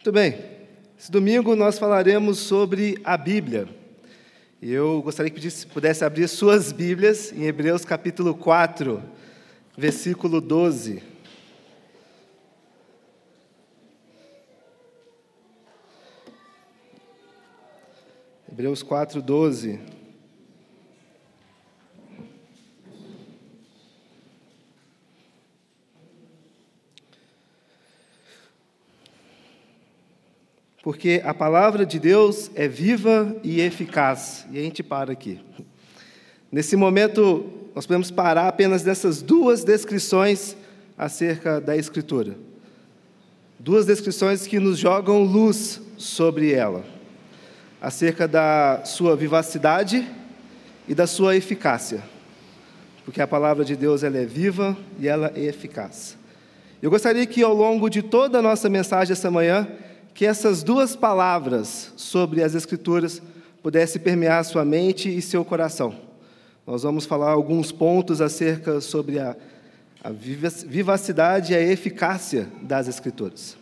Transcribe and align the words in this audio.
Muito 0.00 0.12
bem. 0.12 0.38
Esse 0.98 1.12
domingo 1.12 1.54
nós 1.54 1.78
falaremos 1.78 2.38
sobre 2.38 2.98
a 3.04 3.18
Bíblia. 3.18 3.68
Eu 4.62 5.02
gostaria 5.02 5.30
que 5.30 5.66
pudesse 5.66 6.02
abrir 6.02 6.26
suas 6.26 6.72
Bíblias 6.72 7.30
em 7.34 7.44
Hebreus 7.44 7.84
capítulo 7.84 8.34
4, 8.34 9.02
versículo 9.76 10.40
12. 10.40 11.02
Hebreus 18.50 18.82
4, 18.82 19.20
12. 19.20 19.99
Porque 30.82 31.20
a 31.24 31.34
palavra 31.34 31.84
de 31.84 31.98
Deus 31.98 32.50
é 32.54 32.66
viva 32.66 33.36
e 33.42 33.60
eficaz. 33.60 34.46
E 34.50 34.58
a 34.58 34.62
gente 34.62 34.82
para 34.82 35.12
aqui. 35.12 35.38
Nesse 36.50 36.74
momento, 36.74 37.44
nós 37.74 37.86
podemos 37.86 38.10
parar 38.10 38.48
apenas 38.48 38.82
nessas 38.82 39.20
duas 39.20 39.62
descrições 39.62 40.56
acerca 40.96 41.60
da 41.60 41.76
Escritura. 41.76 42.36
Duas 43.58 43.84
descrições 43.84 44.46
que 44.46 44.58
nos 44.58 44.78
jogam 44.78 45.22
luz 45.22 45.82
sobre 45.98 46.52
ela, 46.52 46.82
acerca 47.80 48.26
da 48.26 48.82
sua 48.86 49.14
vivacidade 49.14 50.08
e 50.88 50.94
da 50.94 51.06
sua 51.06 51.36
eficácia. 51.36 52.02
Porque 53.04 53.20
a 53.20 53.26
palavra 53.26 53.66
de 53.66 53.76
Deus 53.76 54.02
ela 54.02 54.16
é 54.16 54.24
viva 54.24 54.74
e 54.98 55.06
ela 55.06 55.30
é 55.36 55.44
eficaz. 55.44 56.16
Eu 56.80 56.90
gostaria 56.90 57.26
que 57.26 57.42
ao 57.42 57.54
longo 57.54 57.90
de 57.90 58.00
toda 58.00 58.38
a 58.38 58.42
nossa 58.42 58.70
mensagem 58.70 59.12
essa 59.12 59.30
manhã, 59.30 59.68
que 60.14 60.26
essas 60.26 60.62
duas 60.62 60.94
palavras 60.96 61.92
sobre 61.96 62.42
as 62.42 62.54
Escrituras 62.54 63.22
pudessem 63.62 64.00
permear 64.00 64.44
sua 64.44 64.64
mente 64.64 65.14
e 65.14 65.20
seu 65.20 65.44
coração. 65.44 65.94
Nós 66.66 66.82
vamos 66.82 67.04
falar 67.04 67.30
alguns 67.30 67.72
pontos 67.72 68.20
acerca 68.20 68.80
sobre 68.80 69.18
a, 69.18 69.36
a 70.02 70.10
vivacidade 70.10 71.52
e 71.52 71.56
a 71.56 71.62
eficácia 71.62 72.48
das 72.62 72.88
Escrituras. 72.88 73.56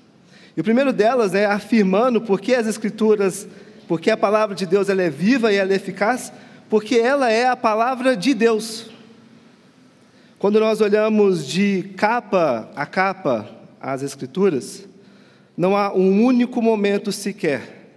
E 0.56 0.60
o 0.60 0.64
primeiro 0.64 0.92
delas 0.92 1.34
é 1.34 1.46
afirmando 1.46 2.20
por 2.20 2.40
que 2.40 2.54
as 2.54 2.66
Escrituras, 2.66 3.46
porque 3.86 4.10
a 4.10 4.16
palavra 4.16 4.54
de 4.54 4.66
Deus 4.66 4.88
ela 4.88 5.02
é 5.02 5.10
viva 5.10 5.52
e 5.52 5.56
ela 5.56 5.72
é 5.72 5.76
eficaz, 5.76 6.32
porque 6.68 6.96
ela 6.96 7.30
é 7.30 7.46
a 7.46 7.56
palavra 7.56 8.16
de 8.16 8.34
Deus. 8.34 8.90
Quando 10.38 10.60
nós 10.60 10.80
olhamos 10.80 11.46
de 11.46 11.82
capa 11.96 12.70
a 12.76 12.86
capa 12.86 13.48
as 13.80 14.02
Escrituras, 14.02 14.86
não 15.58 15.76
há 15.76 15.92
um 15.92 16.24
único 16.24 16.62
momento 16.62 17.10
sequer 17.10 17.90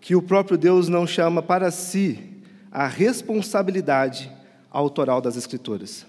que 0.00 0.16
o 0.16 0.20
próprio 0.22 0.58
Deus 0.58 0.88
não 0.88 1.06
chama 1.06 1.40
para 1.40 1.70
si 1.70 2.18
a 2.72 2.88
responsabilidade 2.88 4.28
autoral 4.68 5.20
das 5.20 5.36
Escrituras. 5.36 6.04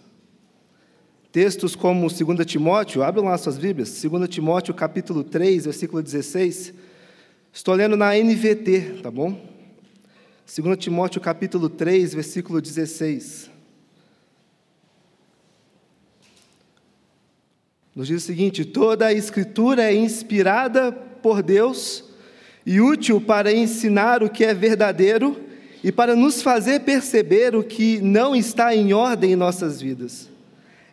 Textos 1.31 1.75
como 1.75 2.09
2 2.09 2.43
Timóteo, 2.43 3.03
abrem 3.03 3.23
lá 3.23 3.37
suas 3.37 3.59
Bíblias, 3.59 4.01
2 4.01 4.27
Timóteo 4.27 4.73
capítulo 4.73 5.23
3, 5.23 5.65
versículo 5.65 6.01
16. 6.01 6.73
Estou 7.53 7.75
lendo 7.75 7.95
na 7.95 8.15
NVT, 8.15 9.01
tá 9.03 9.11
bom? 9.11 9.39
2 10.57 10.75
Timóteo 10.79 11.21
capítulo 11.21 11.69
3, 11.69 12.15
versículo 12.15 12.59
16. 12.59 13.50
Nos 17.95 18.07
diz 18.07 18.23
o 18.23 18.25
seguinte: 18.25 18.63
toda 18.63 19.07
a 19.07 19.13
Escritura 19.13 19.83
é 19.83 19.95
inspirada 19.95 20.91
por 20.91 21.43
Deus 21.43 22.03
e 22.65 22.79
útil 22.79 23.19
para 23.19 23.53
ensinar 23.53 24.23
o 24.23 24.29
que 24.29 24.43
é 24.43 24.53
verdadeiro 24.53 25.39
e 25.83 25.91
para 25.91 26.15
nos 26.15 26.41
fazer 26.41 26.81
perceber 26.81 27.55
o 27.55 27.63
que 27.63 27.99
não 28.01 28.35
está 28.35 28.75
em 28.75 28.93
ordem 28.93 29.33
em 29.33 29.35
nossas 29.35 29.81
vidas. 29.81 30.29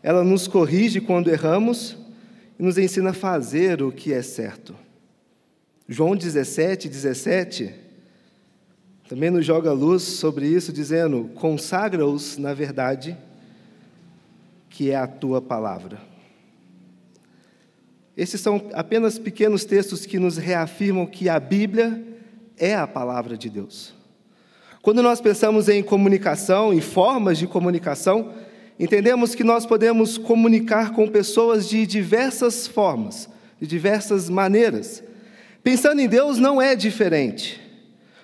Ela 0.03 0.25
nos 0.25 0.49
corrige 0.49 1.01
quando 1.01 1.29
erramos 1.29 1.97
e 2.59 2.63
nos 2.63 2.79
ensina 2.79 3.11
a 3.11 3.15
fazer 3.15 3.83
o 3.83 3.93
que 3.93 4.13
é 4.13 4.23
certo. 4.23 4.75
João 5.89 6.17
17, 6.17 6.89
17 6.89 7.75
também 9.09 9.31
nos 9.31 9.47
joga 9.47 9.73
luz 9.73 10.03
sobre 10.03 10.47
isso, 10.47 10.73
dizendo: 10.73 11.31
consagra-os 11.35 12.37
na 12.37 12.53
verdade, 12.53 13.17
que 14.69 14.91
é 14.91 14.97
a 14.97 15.07
tua 15.07 15.41
palavra. 15.41 16.08
Esses 18.19 18.41
são 18.41 18.61
apenas 18.73 19.17
pequenos 19.17 19.65
textos 19.65 20.05
que 20.05 20.19
nos 20.19 20.37
reafirmam 20.37 21.07
que 21.07 21.29
a 21.29 21.39
Bíblia 21.39 22.03
é 22.57 22.75
a 22.75 22.85
palavra 22.85 23.39
de 23.39 23.49
Deus. 23.49 23.95
Quando 24.83 25.05
nós 25.05 25.21
pensamos 25.21 25.69
em 25.69 25.85
comunicação, 25.85 26.75
em 26.75 26.81
formas 26.81 27.39
de 27.39 27.47
comunicação, 27.47 28.33
entendemos 28.77 29.37
que 29.37 29.45
nós 29.45 29.65
podemos 29.65 30.19
comunicar 30.19 30.91
com 30.91 31.07
pessoas 31.07 31.69
de 31.69 31.87
diversas 31.87 32.67
formas, 32.67 33.29
de 33.61 33.69
diversas 33.69 34.29
maneiras. 34.29 35.01
Pensando 35.63 36.01
em 36.01 36.09
Deus 36.09 36.39
não 36.39 36.61
é 36.61 36.75
diferente. 36.75 37.61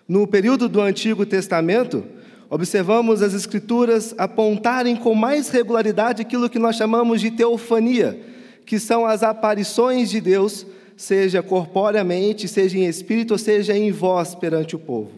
No 0.08 0.26
período 0.26 0.68
do 0.68 0.80
Antigo 0.80 1.24
Testamento, 1.24 2.04
observamos 2.50 3.22
as 3.22 3.32
Escrituras 3.32 4.12
apontarem 4.18 4.96
com 4.96 5.14
mais 5.14 5.50
regularidade 5.50 6.20
aquilo 6.20 6.50
que 6.50 6.58
nós 6.58 6.74
chamamos 6.74 7.20
de 7.20 7.30
teofania 7.30 8.33
que 8.64 8.78
são 8.78 9.04
as 9.04 9.22
aparições 9.22 10.10
de 10.10 10.20
Deus, 10.20 10.66
seja 10.96 11.42
corporeamente, 11.42 12.48
seja 12.48 12.78
em 12.78 12.86
espírito, 12.86 13.36
seja 13.38 13.76
em 13.76 13.90
voz 13.90 14.34
perante 14.34 14.76
o 14.76 14.78
povo. 14.78 15.12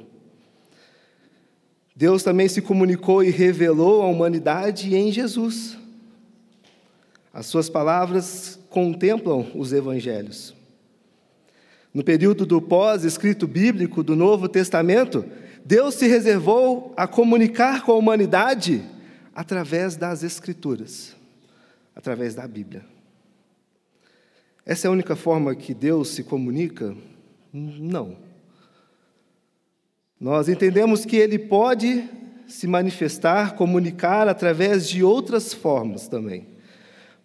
Deus 1.94 2.22
também 2.22 2.48
se 2.48 2.60
comunicou 2.60 3.22
e 3.24 3.30
revelou 3.30 4.02
à 4.02 4.06
humanidade 4.06 4.94
em 4.94 5.10
Jesus. 5.10 5.78
As 7.32 7.46
suas 7.46 7.70
palavras 7.70 8.58
contemplam 8.68 9.50
os 9.54 9.72
evangelhos. 9.72 10.54
No 11.94 12.04
período 12.04 12.44
do 12.44 12.60
pós-escrito 12.60 13.46
bíblico 13.46 14.02
do 14.02 14.14
Novo 14.14 14.48
Testamento, 14.48 15.24
Deus 15.64 15.94
se 15.94 16.06
reservou 16.06 16.92
a 16.94 17.06
comunicar 17.06 17.82
com 17.82 17.92
a 17.92 17.96
humanidade 17.96 18.82
através 19.34 19.96
das 19.96 20.22
Escrituras, 20.22 21.16
através 21.94 22.34
da 22.34 22.46
Bíblia. 22.46 22.95
Essa 24.66 24.86
é 24.86 24.88
a 24.88 24.92
única 24.92 25.14
forma 25.14 25.54
que 25.54 25.72
Deus 25.72 26.08
se 26.08 26.24
comunica? 26.24 26.96
Não. 27.52 28.16
Nós 30.18 30.48
entendemos 30.48 31.04
que 31.04 31.14
Ele 31.14 31.38
pode 31.38 32.04
se 32.48 32.66
manifestar, 32.66 33.54
comunicar 33.54 34.26
através 34.26 34.88
de 34.88 35.04
outras 35.04 35.54
formas 35.54 36.08
também. 36.08 36.48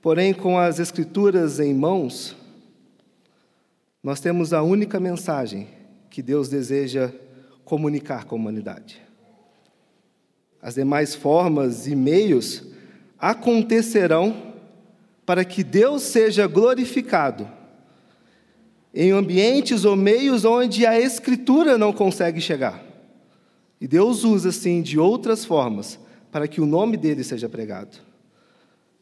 Porém, 0.03 0.35
com 0.35 0.59
as 0.59 0.77
Escrituras 0.77 1.59
em 1.59 1.73
mãos, 1.73 2.35
nós 4.03 4.19
temos 4.19 4.53
a 4.53 4.61
única 4.61 4.99
mensagem 4.99 5.67
que 6.11 6.21
Deus 6.21 6.47
deseja 6.47 7.11
comunicar 7.65 8.25
com 8.25 8.35
a 8.35 8.39
humanidade. 8.39 9.01
As 10.61 10.75
demais 10.75 11.15
formas 11.15 11.87
e 11.87 11.95
meios 11.95 12.67
acontecerão 13.17 14.50
para 15.31 15.45
que 15.45 15.63
Deus 15.63 16.01
seja 16.01 16.45
glorificado 16.45 17.49
em 18.93 19.11
ambientes 19.11 19.85
ou 19.85 19.95
meios 19.95 20.43
onde 20.43 20.85
a 20.85 20.99
Escritura 20.99 21.77
não 21.77 21.93
consegue 21.93 22.41
chegar. 22.41 22.83
E 23.79 23.87
Deus 23.87 24.25
usa, 24.25 24.49
assim, 24.49 24.81
de 24.81 24.99
outras 24.99 25.45
formas 25.45 25.97
para 26.33 26.49
que 26.49 26.59
o 26.59 26.65
nome 26.65 26.97
dele 26.97 27.23
seja 27.23 27.47
pregado. 27.47 27.97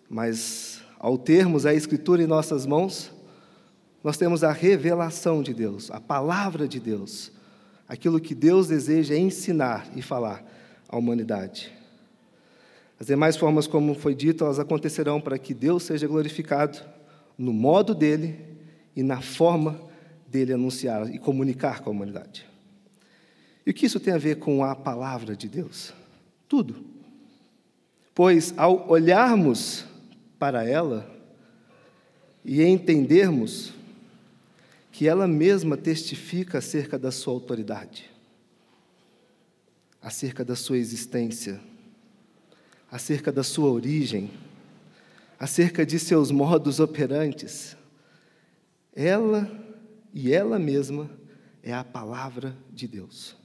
Mas, 0.07 0.81
ao 0.99 1.17
termos 1.17 1.65
a 1.65 1.73
Escritura 1.73 2.21
em 2.21 2.27
nossas 2.27 2.63
mãos, 2.63 3.11
nós 4.03 4.15
temos 4.15 4.43
a 4.43 4.51
revelação 4.51 5.41
de 5.41 5.51
Deus, 5.51 5.89
a 5.89 5.99
palavra 5.99 6.67
de 6.67 6.79
Deus, 6.79 7.31
aquilo 7.87 8.19
que 8.19 8.35
Deus 8.35 8.67
deseja 8.67 9.17
ensinar 9.17 9.87
e 9.95 10.01
falar 10.03 10.45
à 10.87 10.95
humanidade. 10.95 11.78
As 12.99 13.07
demais 13.07 13.37
formas, 13.37 13.65
como 13.65 13.95
foi 13.95 14.13
dito, 14.13 14.43
elas 14.43 14.59
acontecerão 14.59 15.21
para 15.21 15.39
que 15.39 15.53
Deus 15.53 15.83
seja 15.83 16.05
glorificado 16.05 16.79
no 17.37 17.53
modo 17.53 17.95
dele 17.95 18.37
e 18.93 19.01
na 19.01 19.21
forma 19.21 19.79
dele 20.27 20.53
anunciar 20.53 21.09
e 21.13 21.17
comunicar 21.17 21.79
com 21.79 21.89
a 21.89 21.93
humanidade. 21.93 22.45
E 23.65 23.71
o 23.71 23.73
que 23.73 23.85
isso 23.85 23.99
tem 23.99 24.13
a 24.13 24.17
ver 24.17 24.35
com 24.35 24.63
a 24.63 24.75
palavra 24.75 25.35
de 25.35 25.47
Deus? 25.47 25.93
Tudo. 26.47 26.83
Pois 28.13 28.53
ao 28.57 28.89
olharmos 28.89 29.85
para 30.37 30.67
ela 30.67 31.09
e 32.43 32.61
entendermos 32.61 33.73
que 34.91 35.07
ela 35.07 35.27
mesma 35.27 35.77
testifica 35.77 36.57
acerca 36.57 36.99
da 36.99 37.11
sua 37.11 37.33
autoridade, 37.33 38.09
acerca 40.01 40.43
da 40.43 40.55
sua 40.55 40.77
existência, 40.77 41.61
acerca 42.91 43.31
da 43.31 43.43
sua 43.43 43.69
origem, 43.69 44.31
acerca 45.39 45.85
de 45.85 45.99
seus 45.99 46.31
modos 46.31 46.79
operantes. 46.79 47.77
Ela 48.93 49.49
e 50.13 50.33
ela 50.33 50.57
mesma 50.57 51.09
é 51.61 51.73
a 51.73 51.83
palavra 51.83 52.55
de 52.71 52.87
Deus. 52.87 53.35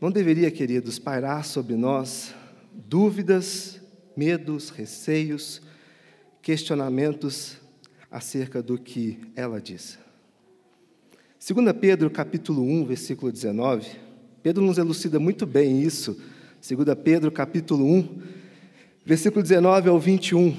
Não 0.00 0.10
deveria, 0.10 0.50
queridos, 0.50 0.98
pairar 0.98 1.44
sobre 1.44 1.74
nós 1.74 2.34
dúvidas, 2.72 3.80
medos, 4.16 4.70
receios, 4.70 5.62
questionamentos 6.42 7.56
acerca 8.10 8.62
do 8.62 8.78
que 8.78 9.18
ela 9.34 9.60
diz. 9.60 9.98
2 11.46 11.72
Pedro 11.80 12.10
capítulo 12.10 12.62
1, 12.62 12.86
versículo 12.86 13.30
19, 13.30 13.88
Pedro 14.42 14.64
nos 14.64 14.78
elucida 14.78 15.18
muito 15.18 15.46
bem 15.46 15.82
isso. 15.82 16.20
2 16.68 16.98
Pedro 17.04 17.30
capítulo 17.30 17.86
1, 17.86 18.08
versículo 19.04 19.40
19 19.40 19.88
ao 19.88 20.00
21. 20.00 20.52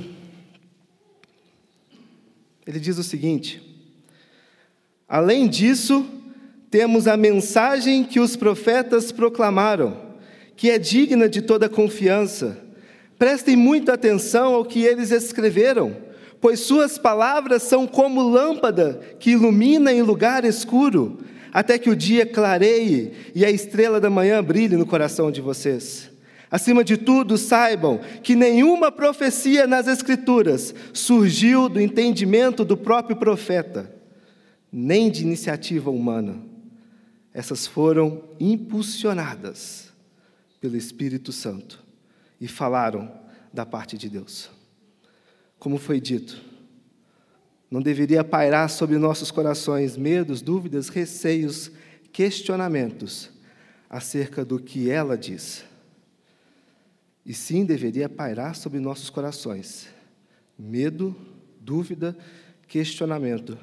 Ele 2.65 2.79
diz 2.79 2.97
o 2.97 3.03
seguinte: 3.03 3.61
Além 5.05 5.49
disso, 5.49 6.05
temos 6.71 7.07
a 7.07 7.17
mensagem 7.17 8.05
que 8.05 8.21
os 8.21 8.37
profetas 8.37 9.11
proclamaram, 9.11 9.97
que 10.55 10.69
é 10.71 10.79
digna 10.79 11.27
de 11.27 11.41
toda 11.41 11.67
confiança. 11.67 12.57
Prestem 13.19 13.57
muita 13.57 13.93
atenção 13.93 14.53
ao 14.53 14.63
que 14.63 14.83
eles 14.83 15.11
escreveram, 15.11 15.93
pois 16.39 16.61
suas 16.61 16.97
palavras 16.97 17.63
são 17.63 17.85
como 17.85 18.21
lâmpada 18.21 19.01
que 19.19 19.31
ilumina 19.31 19.91
em 19.91 20.03
lugar 20.03 20.45
escuro, 20.45 21.17
até 21.57 21.79
que 21.79 21.89
o 21.89 21.95
dia 21.95 22.23
clareie 22.23 23.13
e 23.33 23.43
a 23.43 23.49
estrela 23.49 23.99
da 23.99 24.09
manhã 24.11 24.43
brilhe 24.43 24.75
no 24.75 24.85
coração 24.85 25.31
de 25.31 25.41
vocês. 25.41 26.11
Acima 26.51 26.83
de 26.83 26.97
tudo, 26.97 27.35
saibam 27.37 27.99
que 28.21 28.35
nenhuma 28.35 28.91
profecia 28.91 29.65
nas 29.65 29.87
Escrituras 29.87 30.75
surgiu 30.93 31.67
do 31.67 31.81
entendimento 31.81 32.63
do 32.63 32.77
próprio 32.77 33.15
profeta, 33.15 33.91
nem 34.71 35.09
de 35.09 35.23
iniciativa 35.23 35.89
humana 35.89 36.45
essas 37.37 37.67
foram 37.67 38.23
impulsionadas 38.39 39.93
pelo 40.59 40.75
Espírito 40.75 41.31
Santo 41.31 41.83
e 42.41 42.47
falaram 42.47 43.11
da 43.53 43.63
parte 43.63 43.95
de 43.95 44.09
Deus. 44.09 44.49
Como 45.59 45.77
foi 45.77 46.01
dito, 46.01 46.41
não 47.69 47.81
deveria 47.81 48.23
pairar 48.23 48.69
sobre 48.69 48.97
nossos 48.97 49.29
corações 49.29 49.97
medos, 49.97 50.41
dúvidas, 50.41 50.89
receios, 50.89 51.71
questionamentos 52.11 53.29
acerca 53.89 54.43
do 54.43 54.59
que 54.59 54.89
ela 54.89 55.17
diz. 55.17 55.65
E 57.25 57.33
sim 57.33 57.65
deveria 57.65 58.07
pairar 58.07 58.55
sobre 58.55 58.79
nossos 58.79 59.09
corações 59.09 59.87
medo, 60.57 61.15
dúvida, 61.59 62.17
questionamento 62.67 63.57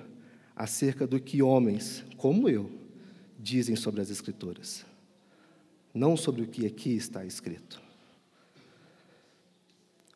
acerca 0.54 1.06
do 1.06 1.18
que 1.18 1.42
homens 1.42 2.04
como 2.16 2.48
eu 2.48 2.70
dizem 3.38 3.74
sobre 3.74 4.00
as 4.00 4.10
Escrituras, 4.10 4.86
não 5.92 6.16
sobre 6.16 6.42
o 6.42 6.46
que 6.46 6.66
aqui 6.66 6.94
está 6.94 7.24
escrito. 7.24 7.82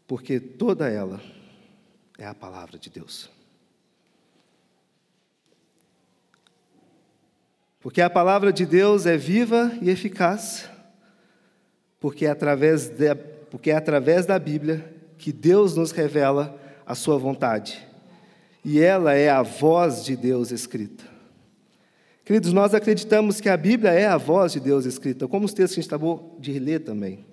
Porque 0.07 0.41
toda 0.41 0.89
ela 0.89 1.21
é 2.17 2.27
a 2.27 2.35
palavra 2.35 2.79
de 2.79 2.89
Deus. 2.89 3.29
Porque 7.89 8.03
a 8.03 8.11
palavra 8.11 8.53
de 8.53 8.67
Deus 8.67 9.07
é 9.07 9.17
viva 9.17 9.73
e 9.81 9.89
eficaz, 9.89 10.69
porque 11.99 12.27
é 12.27 12.31
através, 12.31 12.91
de, 12.91 13.15
porque 13.51 13.71
é 13.71 13.77
através 13.77 14.27
da 14.27 14.39
Bíblia 14.39 14.95
que 15.17 15.33
Deus 15.33 15.75
nos 15.75 15.91
revela 15.91 16.55
a 16.85 16.95
sua 16.95 17.17
vontade. 17.17 17.89
E 18.63 18.79
ela 18.79 19.15
é 19.15 19.31
a 19.31 19.41
voz 19.41 20.05
de 20.05 20.17
Deus 20.17 20.51
escrita. 20.51 21.03
Queridos, 22.27 22.53
nós 22.53 22.75
acreditamos 22.75 23.41
que 23.41 23.49
a 23.49 23.57
Bíblia 23.57 23.93
é 23.93 24.07
a 24.07 24.19
voz 24.19 24.53
de 24.53 24.61
Deus 24.61 24.85
escrita, 24.85 25.27
como 25.27 25.47
os 25.47 25.55
textos 25.55 25.73
que 25.73 25.81
a 25.81 25.83
gente 25.83 25.89
acabou 25.89 26.37
de 26.39 26.59
ler 26.59 26.81
também. 26.81 27.25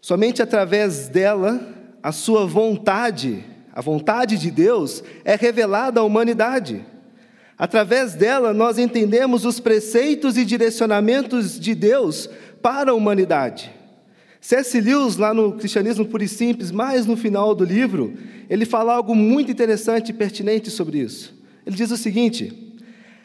Somente 0.00 0.40
através 0.40 1.08
dela, 1.08 1.60
a 2.00 2.12
sua 2.12 2.46
vontade, 2.46 3.44
a 3.72 3.80
vontade 3.80 4.38
de 4.38 4.48
Deus, 4.48 5.02
é 5.24 5.34
revelada 5.34 5.98
à 5.98 6.04
humanidade. 6.04 6.86
Através 7.58 8.14
dela, 8.14 8.52
nós 8.52 8.78
entendemos 8.78 9.44
os 9.46 9.58
preceitos 9.58 10.36
e 10.36 10.44
direcionamentos 10.44 11.58
de 11.58 11.74
Deus 11.74 12.28
para 12.60 12.90
a 12.90 12.94
humanidade. 12.94 13.72
C.S. 14.40 14.78
Lewis, 14.80 15.16
lá 15.16 15.32
no 15.32 15.52
Cristianismo 15.54 16.04
Puro 16.04 16.22
e 16.22 16.28
Simples, 16.28 16.70
mais 16.70 17.06
no 17.06 17.16
final 17.16 17.54
do 17.54 17.64
livro, 17.64 18.14
ele 18.48 18.64
fala 18.66 18.94
algo 18.94 19.14
muito 19.14 19.50
interessante 19.50 20.10
e 20.10 20.14
pertinente 20.14 20.70
sobre 20.70 20.98
isso. 20.98 21.34
Ele 21.66 21.74
diz 21.74 21.90
o 21.90 21.96
seguinte: 21.96 22.74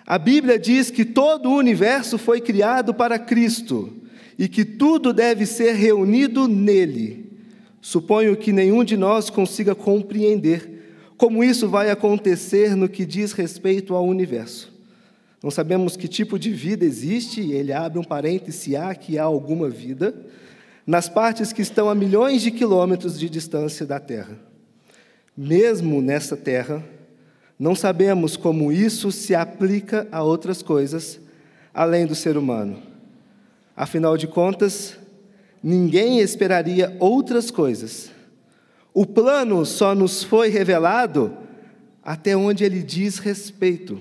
a 0.05 0.17
Bíblia 0.17 0.57
diz 0.57 0.89
que 0.89 1.05
todo 1.05 1.49
o 1.49 1.55
universo 1.55 2.17
foi 2.17 2.41
criado 2.41 2.93
para 2.93 3.19
Cristo 3.19 3.93
e 4.39 4.47
que 4.47 4.65
tudo 4.65 5.13
deve 5.13 5.45
ser 5.45 5.73
reunido 5.73 6.47
nele. 6.47 7.29
Suponho 7.81 8.35
que 8.35 8.51
nenhum 8.51 8.83
de 8.83 8.95
nós 8.95 9.29
consiga 9.29 9.75
compreender 9.75 10.80
como 11.21 11.43
isso 11.43 11.69
vai 11.69 11.91
acontecer 11.91 12.75
no 12.75 12.89
que 12.89 13.05
diz 13.05 13.31
respeito 13.31 13.93
ao 13.93 14.07
universo. 14.07 14.73
Não 15.43 15.51
sabemos 15.51 15.95
que 15.95 16.07
tipo 16.07 16.39
de 16.39 16.49
vida 16.49 16.83
existe, 16.83 17.51
ele 17.51 17.71
abre 17.71 17.99
um 17.99 18.03
parêntese 18.03 18.57
se 18.57 18.75
há 18.75 18.95
que 18.95 19.19
há 19.19 19.23
alguma 19.23 19.69
vida, 19.69 20.15
nas 20.83 21.07
partes 21.07 21.53
que 21.53 21.61
estão 21.61 21.91
a 21.91 21.93
milhões 21.93 22.41
de 22.41 22.49
quilômetros 22.49 23.19
de 23.19 23.29
distância 23.29 23.85
da 23.85 23.99
Terra. 23.99 24.35
Mesmo 25.37 26.01
nessa 26.01 26.35
Terra, 26.35 26.83
não 27.59 27.75
sabemos 27.75 28.35
como 28.35 28.71
isso 28.71 29.11
se 29.11 29.35
aplica 29.35 30.07
a 30.11 30.23
outras 30.23 30.63
coisas 30.63 31.19
além 31.71 32.07
do 32.07 32.15
ser 32.15 32.35
humano. 32.35 32.81
Afinal 33.77 34.17
de 34.17 34.25
contas, 34.25 34.97
ninguém 35.61 36.19
esperaria 36.19 36.97
outras 36.99 37.51
coisas. 37.51 38.09
O 38.93 39.05
plano 39.05 39.65
só 39.65 39.95
nos 39.95 40.23
foi 40.23 40.49
revelado 40.49 41.37
até 42.03 42.35
onde 42.35 42.63
ele 42.63 42.83
diz 42.83 43.19
respeito. 43.19 43.99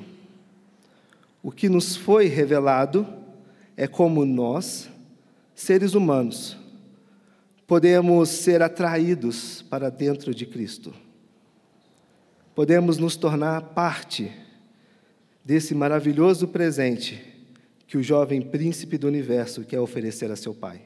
O 1.42 1.50
que 1.50 1.68
nos 1.68 1.96
foi 1.96 2.26
revelado 2.26 3.06
é 3.76 3.86
como 3.86 4.24
nós, 4.24 4.88
seres 5.54 5.94
humanos, 5.94 6.56
podemos 7.66 8.28
ser 8.28 8.62
atraídos 8.62 9.62
para 9.62 9.90
dentro 9.90 10.34
de 10.34 10.44
Cristo 10.44 10.92
podemos 12.60 12.98
nos 12.98 13.16
tornar 13.16 13.62
parte 13.70 14.30
desse 15.42 15.74
maravilhoso 15.74 16.48
presente 16.48 17.24
que 17.86 17.96
o 17.96 18.02
jovem 18.02 18.42
príncipe 18.42 18.98
do 18.98 19.06
universo 19.06 19.64
quer 19.64 19.80
oferecer 19.80 20.30
a 20.30 20.36
seu 20.36 20.52
pai. 20.54 20.82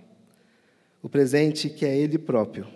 O 1.02 1.08
presente 1.08 1.68
que 1.68 1.84
é 1.84 1.96
ele 1.96 2.16
próprio 2.16 2.66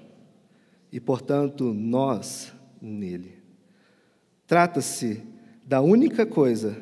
e, 0.93 0.99
portanto, 1.01 1.73
nós 1.73 2.53
nele. 2.81 3.35
Trata-se 4.47 5.23
da 5.65 5.81
única 5.81 6.25
coisa 6.25 6.77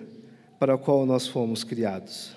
para 0.58 0.74
a 0.74 0.78
qual 0.78 1.04
nós 1.04 1.26
fomos 1.26 1.64
criados. 1.64 2.34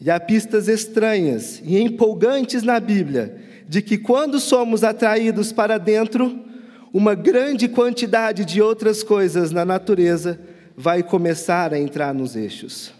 E 0.00 0.10
há 0.10 0.18
pistas 0.18 0.68
estranhas 0.68 1.60
e 1.64 1.78
empolgantes 1.78 2.62
na 2.62 2.78
Bíblia 2.80 3.38
de 3.68 3.82
que 3.82 3.98
quando 3.98 4.40
somos 4.40 4.82
atraídos 4.82 5.52
para 5.52 5.78
dentro, 5.78 6.44
uma 6.92 7.14
grande 7.14 7.68
quantidade 7.68 8.44
de 8.44 8.60
outras 8.60 9.02
coisas 9.02 9.50
na 9.50 9.64
natureza 9.64 10.40
vai 10.76 11.02
começar 11.02 11.72
a 11.72 11.78
entrar 11.78 12.14
nos 12.14 12.34
eixos. 12.34 12.92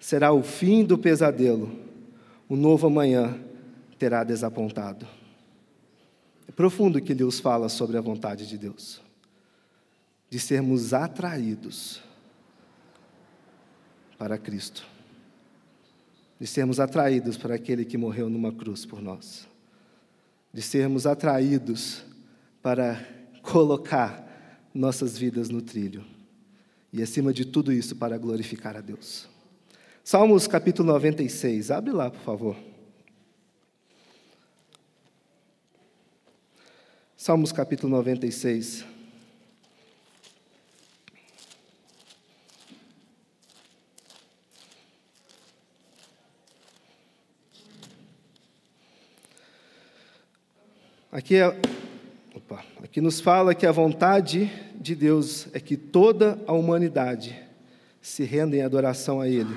Será 0.00 0.32
o 0.32 0.42
fim 0.42 0.84
do 0.84 0.96
pesadelo, 0.96 1.70
o 2.48 2.56
novo 2.56 2.86
amanhã 2.86 3.34
terá 3.98 4.24
desapontado. 4.24 5.06
Profundo 6.58 7.00
que 7.00 7.14
Deus 7.14 7.38
fala 7.38 7.68
sobre 7.68 7.96
a 7.96 8.00
vontade 8.00 8.44
de 8.44 8.58
Deus, 8.58 9.00
de 10.28 10.40
sermos 10.40 10.92
atraídos 10.92 12.02
para 14.18 14.36
Cristo, 14.36 14.84
de 16.36 16.48
sermos 16.48 16.80
atraídos 16.80 17.36
para 17.36 17.54
aquele 17.54 17.84
que 17.84 17.96
morreu 17.96 18.28
numa 18.28 18.50
cruz 18.50 18.84
por 18.84 19.00
nós, 19.00 19.46
de 20.52 20.60
sermos 20.60 21.06
atraídos 21.06 22.02
para 22.60 23.06
colocar 23.40 24.60
nossas 24.74 25.16
vidas 25.16 25.50
no 25.50 25.62
trilho. 25.62 26.04
E 26.92 27.00
acima 27.00 27.32
de 27.32 27.44
tudo 27.44 27.72
isso, 27.72 27.94
para 27.94 28.18
glorificar 28.18 28.76
a 28.76 28.80
Deus. 28.80 29.28
Salmos 30.02 30.48
capítulo 30.48 30.88
96, 30.88 31.70
abre 31.70 31.92
lá, 31.92 32.10
por 32.10 32.22
favor. 32.22 32.67
Salmos 37.20 37.50
capítulo 37.50 37.96
96. 37.96 38.84
Aqui 51.10 51.34
é 51.34 51.48
Opa, 52.36 52.64
aqui 52.84 53.00
nos 53.00 53.20
fala 53.20 53.52
que 53.52 53.66
a 53.66 53.72
vontade 53.72 54.48
de 54.76 54.94
Deus 54.94 55.48
é 55.52 55.58
que 55.58 55.76
toda 55.76 56.38
a 56.46 56.52
humanidade 56.52 57.36
se 58.00 58.22
renda 58.22 58.56
em 58.56 58.62
adoração 58.62 59.20
a 59.20 59.26
Ele. 59.26 59.56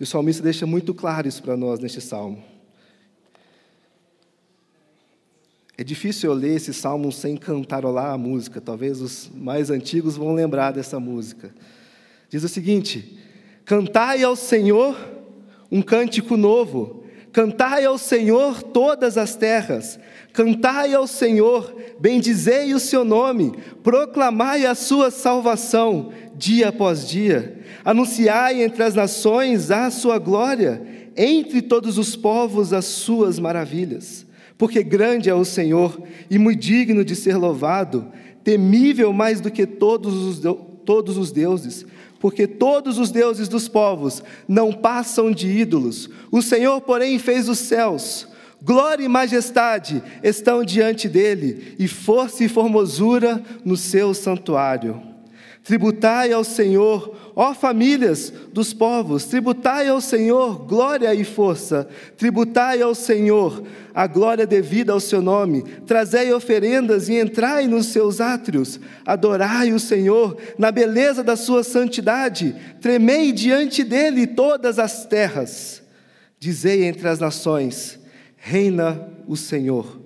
E 0.00 0.04
o 0.04 0.06
salmista 0.06 0.42
deixa 0.42 0.64
muito 0.64 0.94
claro 0.94 1.28
isso 1.28 1.42
para 1.42 1.54
nós 1.54 1.80
neste 1.80 2.00
salmo. 2.00 2.42
É 5.80 5.84
difícil 5.84 6.28
eu 6.28 6.36
ler 6.36 6.56
esse 6.56 6.74
salmo 6.74 7.12
sem 7.12 7.36
cantarolar 7.36 8.12
a 8.12 8.18
música, 8.18 8.60
talvez 8.60 9.00
os 9.00 9.30
mais 9.32 9.70
antigos 9.70 10.16
vão 10.16 10.34
lembrar 10.34 10.72
dessa 10.72 10.98
música. 10.98 11.54
Diz 12.28 12.42
o 12.42 12.48
seguinte: 12.48 13.16
Cantai 13.64 14.24
ao 14.24 14.34
Senhor 14.34 14.98
um 15.70 15.80
cântico 15.80 16.36
novo, 16.36 17.04
cantai 17.32 17.84
ao 17.84 17.96
Senhor 17.96 18.60
todas 18.60 19.16
as 19.16 19.36
terras, 19.36 20.00
cantai 20.32 20.94
ao 20.94 21.06
Senhor, 21.06 21.72
bendizei 22.00 22.74
o 22.74 22.80
seu 22.80 23.04
nome, 23.04 23.52
proclamai 23.84 24.66
a 24.66 24.74
sua 24.74 25.12
salvação 25.12 26.10
dia 26.34 26.70
após 26.70 27.08
dia, 27.08 27.56
anunciai 27.84 28.64
entre 28.64 28.82
as 28.82 28.96
nações 28.96 29.70
a 29.70 29.92
sua 29.92 30.18
glória, 30.18 30.82
entre 31.16 31.62
todos 31.62 31.98
os 31.98 32.16
povos 32.16 32.72
as 32.72 32.84
suas 32.84 33.38
maravilhas. 33.38 34.26
Porque 34.58 34.82
grande 34.82 35.30
é 35.30 35.34
o 35.34 35.44
Senhor 35.44 36.02
e 36.28 36.36
muito 36.36 36.60
digno 36.60 37.04
de 37.04 37.16
ser 37.16 37.36
louvado, 37.36 38.12
temível 38.44 39.12
mais 39.12 39.40
do 39.40 39.50
que 39.50 39.66
todos 39.66 40.14
os, 40.14 40.42
todos 40.84 41.16
os 41.16 41.32
deuses 41.32 41.86
porque 42.20 42.46
todos 42.46 42.98
os 42.98 43.10
deuses 43.10 43.48
dos 43.48 43.68
povos 43.68 44.22
não 44.46 44.72
passam 44.72 45.30
de 45.30 45.48
ídolos. 45.48 46.10
O 46.30 46.42
Senhor, 46.42 46.80
porém, 46.80 47.18
fez 47.18 47.48
os 47.48 47.58
céus. 47.58 48.26
Glória 48.60 49.04
e 49.04 49.08
majestade 49.08 50.02
estão 50.22 50.64
diante 50.64 51.08
dele, 51.08 51.76
e 51.78 51.86
força 51.86 52.42
e 52.42 52.48
formosura 52.48 53.40
no 53.64 53.76
seu 53.76 54.12
santuário. 54.12 55.00
Tributai 55.62 56.32
ao 56.32 56.42
Senhor, 56.42 57.27
ó 57.40 57.54
famílias 57.54 58.32
dos 58.52 58.74
povos, 58.74 59.26
tributai 59.26 59.86
ao 59.86 60.00
Senhor 60.00 60.66
glória 60.66 61.14
e 61.14 61.22
força, 61.22 61.88
tributai 62.16 62.82
ao 62.82 62.96
Senhor 62.96 63.62
a 63.94 64.08
glória 64.08 64.44
devida 64.44 64.92
ao 64.92 64.98
seu 64.98 65.22
nome, 65.22 65.62
trazei 65.86 66.32
oferendas 66.32 67.08
e 67.08 67.14
entrai 67.14 67.68
nos 67.68 67.86
seus 67.86 68.20
átrios, 68.20 68.80
adorai 69.06 69.72
o 69.72 69.78
Senhor 69.78 70.36
na 70.58 70.72
beleza 70.72 71.22
da 71.22 71.36
sua 71.36 71.62
santidade, 71.62 72.56
tremei 72.80 73.30
diante 73.30 73.84
dele 73.84 74.26
todas 74.26 74.80
as 74.80 75.06
terras. 75.06 75.80
Dizei 76.40 76.86
entre 76.86 77.06
as 77.06 77.20
nações: 77.20 78.00
reina 78.36 79.08
o 79.28 79.36
Senhor. 79.36 80.00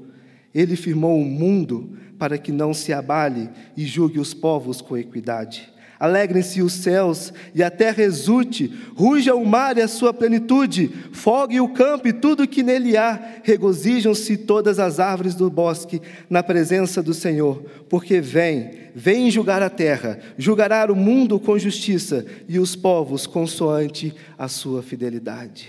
Ele 0.55 0.77
firmou 0.77 1.19
o 1.19 1.25
mundo 1.25 1.97
para 2.19 2.37
que 2.37 2.53
não 2.53 2.75
se 2.75 2.93
abale 2.93 3.49
e 3.75 3.87
julgue 3.87 4.21
os 4.21 4.35
povos 4.35 4.83
com 4.83 4.99
equidade. 4.99 5.73
Alegrem-se 6.03 6.61
os 6.61 6.73
céus 6.73 7.33
e 7.55 7.63
a 7.63 7.71
terra 7.71 8.03
exulte, 8.03 8.67
ruja 8.97 9.37
o 9.37 9.47
mar 9.47 9.79
e 9.79 9.83
a 9.83 9.87
sua 9.87 10.13
plenitude, 10.13 10.89
fogue 11.13 11.61
o 11.61 11.69
campo 11.69 12.09
e 12.09 12.13
tudo 12.13 12.49
que 12.49 12.61
nele 12.61 12.97
há, 12.97 13.39
regozijam-se 13.45 14.37
todas 14.39 14.81
as 14.81 14.99
árvores 14.99 15.37
do 15.37 15.49
bosque 15.49 16.03
na 16.29 16.43
presença 16.43 17.01
do 17.01 17.15
Senhor, 17.15 17.63
porque 17.89 18.21
vem, 18.21 18.91
vem 18.97 19.31
julgar 19.31 19.63
a 19.63 19.71
terra, 19.71 20.19
julgará 20.37 20.91
o 20.91 20.97
mundo 20.97 21.39
com 21.39 21.57
justiça 21.57 22.27
e 22.49 22.59
os 22.59 22.75
povos 22.75 23.25
consoante 23.25 24.13
a 24.37 24.49
sua 24.49 24.83
fidelidade. 24.83 25.69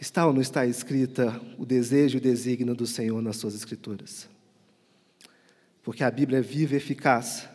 Está 0.00 0.26
ou 0.26 0.32
não 0.32 0.40
está 0.40 0.66
escrita 0.66 1.40
o 1.56 1.64
desejo 1.64 2.16
e 2.16 2.18
o 2.18 2.20
desígnio 2.20 2.74
do 2.74 2.88
Senhor 2.88 3.22
nas 3.22 3.36
suas 3.36 3.54
escrituras? 3.54 4.34
porque 5.84 6.02
a 6.02 6.10
Bíblia 6.10 6.38
é 6.38 6.42
viva 6.42 6.72
e 6.72 6.78
eficaz, 6.78 7.46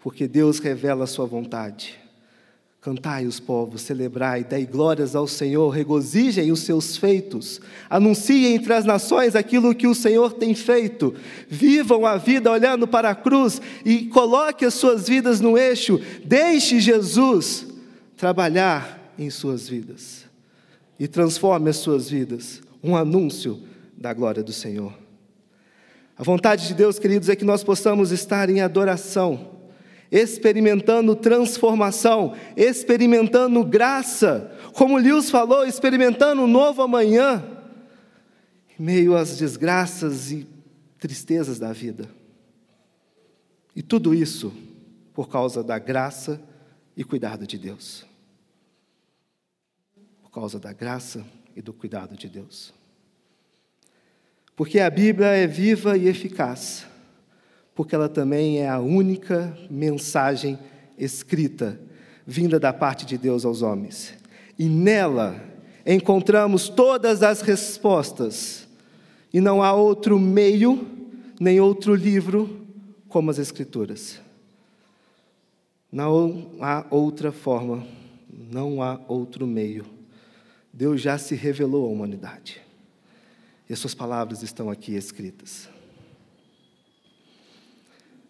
porque 0.00 0.28
Deus 0.28 0.58
revela 0.58 1.04
a 1.04 1.06
sua 1.06 1.26
vontade. 1.26 1.98
Cantai 2.80 3.26
os 3.26 3.40
povos, 3.40 3.82
celebrai, 3.82 4.44
dai 4.44 4.64
glórias 4.64 5.16
ao 5.16 5.26
Senhor, 5.26 5.68
regozijem 5.70 6.52
os 6.52 6.60
seus 6.60 6.96
feitos, 6.96 7.60
anunciem 7.90 8.54
entre 8.54 8.72
as 8.72 8.84
nações 8.84 9.34
aquilo 9.34 9.74
que 9.74 9.88
o 9.88 9.94
Senhor 9.94 10.32
tem 10.32 10.54
feito, 10.54 11.12
vivam 11.48 12.06
a 12.06 12.16
vida 12.16 12.50
olhando 12.50 12.86
para 12.86 13.10
a 13.10 13.14
cruz 13.16 13.60
e 13.84 14.06
coloque 14.06 14.64
as 14.64 14.74
suas 14.74 15.08
vidas 15.08 15.40
no 15.40 15.58
eixo, 15.58 16.00
deixe 16.24 16.78
Jesus 16.78 17.66
trabalhar 18.16 19.12
em 19.18 19.28
suas 19.28 19.68
vidas 19.68 20.24
e 21.00 21.08
transforme 21.08 21.70
as 21.70 21.76
suas 21.76 22.08
vidas, 22.08 22.62
um 22.82 22.96
anúncio 22.96 23.60
da 23.96 24.14
glória 24.14 24.42
do 24.42 24.52
Senhor. 24.52 24.94
A 26.16 26.22
vontade 26.22 26.68
de 26.68 26.74
Deus, 26.74 26.98
queridos, 26.98 27.28
é 27.28 27.36
que 27.36 27.44
nós 27.44 27.62
possamos 27.62 28.12
estar 28.12 28.48
em 28.48 28.60
adoração, 28.60 29.57
experimentando 30.10 31.14
transformação, 31.14 32.34
experimentando 32.56 33.64
graça, 33.64 34.56
como 34.72 34.96
Lewis 34.96 35.30
falou, 35.30 35.66
experimentando 35.66 36.42
um 36.42 36.46
novo 36.46 36.82
amanhã, 36.82 37.44
em 38.78 38.82
meio 38.82 39.16
às 39.16 39.36
desgraças 39.36 40.30
e 40.32 40.46
tristezas 40.98 41.58
da 41.58 41.72
vida. 41.72 42.08
E 43.74 43.82
tudo 43.82 44.14
isso 44.14 44.52
por 45.12 45.28
causa 45.28 45.62
da 45.62 45.78
graça 45.78 46.40
e 46.96 47.04
cuidado 47.04 47.46
de 47.46 47.58
Deus. 47.58 48.06
Por 50.22 50.30
causa 50.30 50.58
da 50.58 50.72
graça 50.72 51.24
e 51.54 51.62
do 51.62 51.72
cuidado 51.72 52.16
de 52.16 52.28
Deus. 52.28 52.72
Porque 54.56 54.80
a 54.80 54.90
Bíblia 54.90 55.28
é 55.28 55.46
viva 55.46 55.96
e 55.96 56.08
eficaz, 56.08 56.86
porque 57.78 57.94
ela 57.94 58.08
também 58.08 58.58
é 58.58 58.68
a 58.68 58.80
única 58.80 59.56
mensagem 59.70 60.58
escrita 60.98 61.80
vinda 62.26 62.58
da 62.58 62.72
parte 62.72 63.06
de 63.06 63.16
Deus 63.16 63.44
aos 63.44 63.62
homens. 63.62 64.14
E 64.58 64.68
nela 64.68 65.40
encontramos 65.86 66.68
todas 66.68 67.22
as 67.22 67.40
respostas, 67.40 68.66
e 69.32 69.40
não 69.40 69.62
há 69.62 69.72
outro 69.72 70.18
meio, 70.18 70.88
nem 71.38 71.60
outro 71.60 71.94
livro 71.94 72.66
como 73.08 73.30
as 73.30 73.38
Escrituras. 73.38 74.20
Não 75.92 76.50
há 76.60 76.84
outra 76.90 77.30
forma, 77.30 77.86
não 78.28 78.82
há 78.82 79.00
outro 79.06 79.46
meio. 79.46 79.86
Deus 80.72 81.00
já 81.00 81.16
se 81.16 81.36
revelou 81.36 81.86
à 81.86 81.92
humanidade. 81.92 82.60
E 83.70 83.72
as 83.72 83.78
suas 83.78 83.94
palavras 83.94 84.42
estão 84.42 84.68
aqui 84.68 84.96
escritas. 84.96 85.77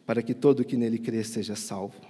Para 0.08 0.22
que 0.22 0.32
todo 0.32 0.64
que 0.64 0.74
nele 0.74 0.98
crê 0.98 1.22
seja 1.22 1.54
salvo. 1.54 2.00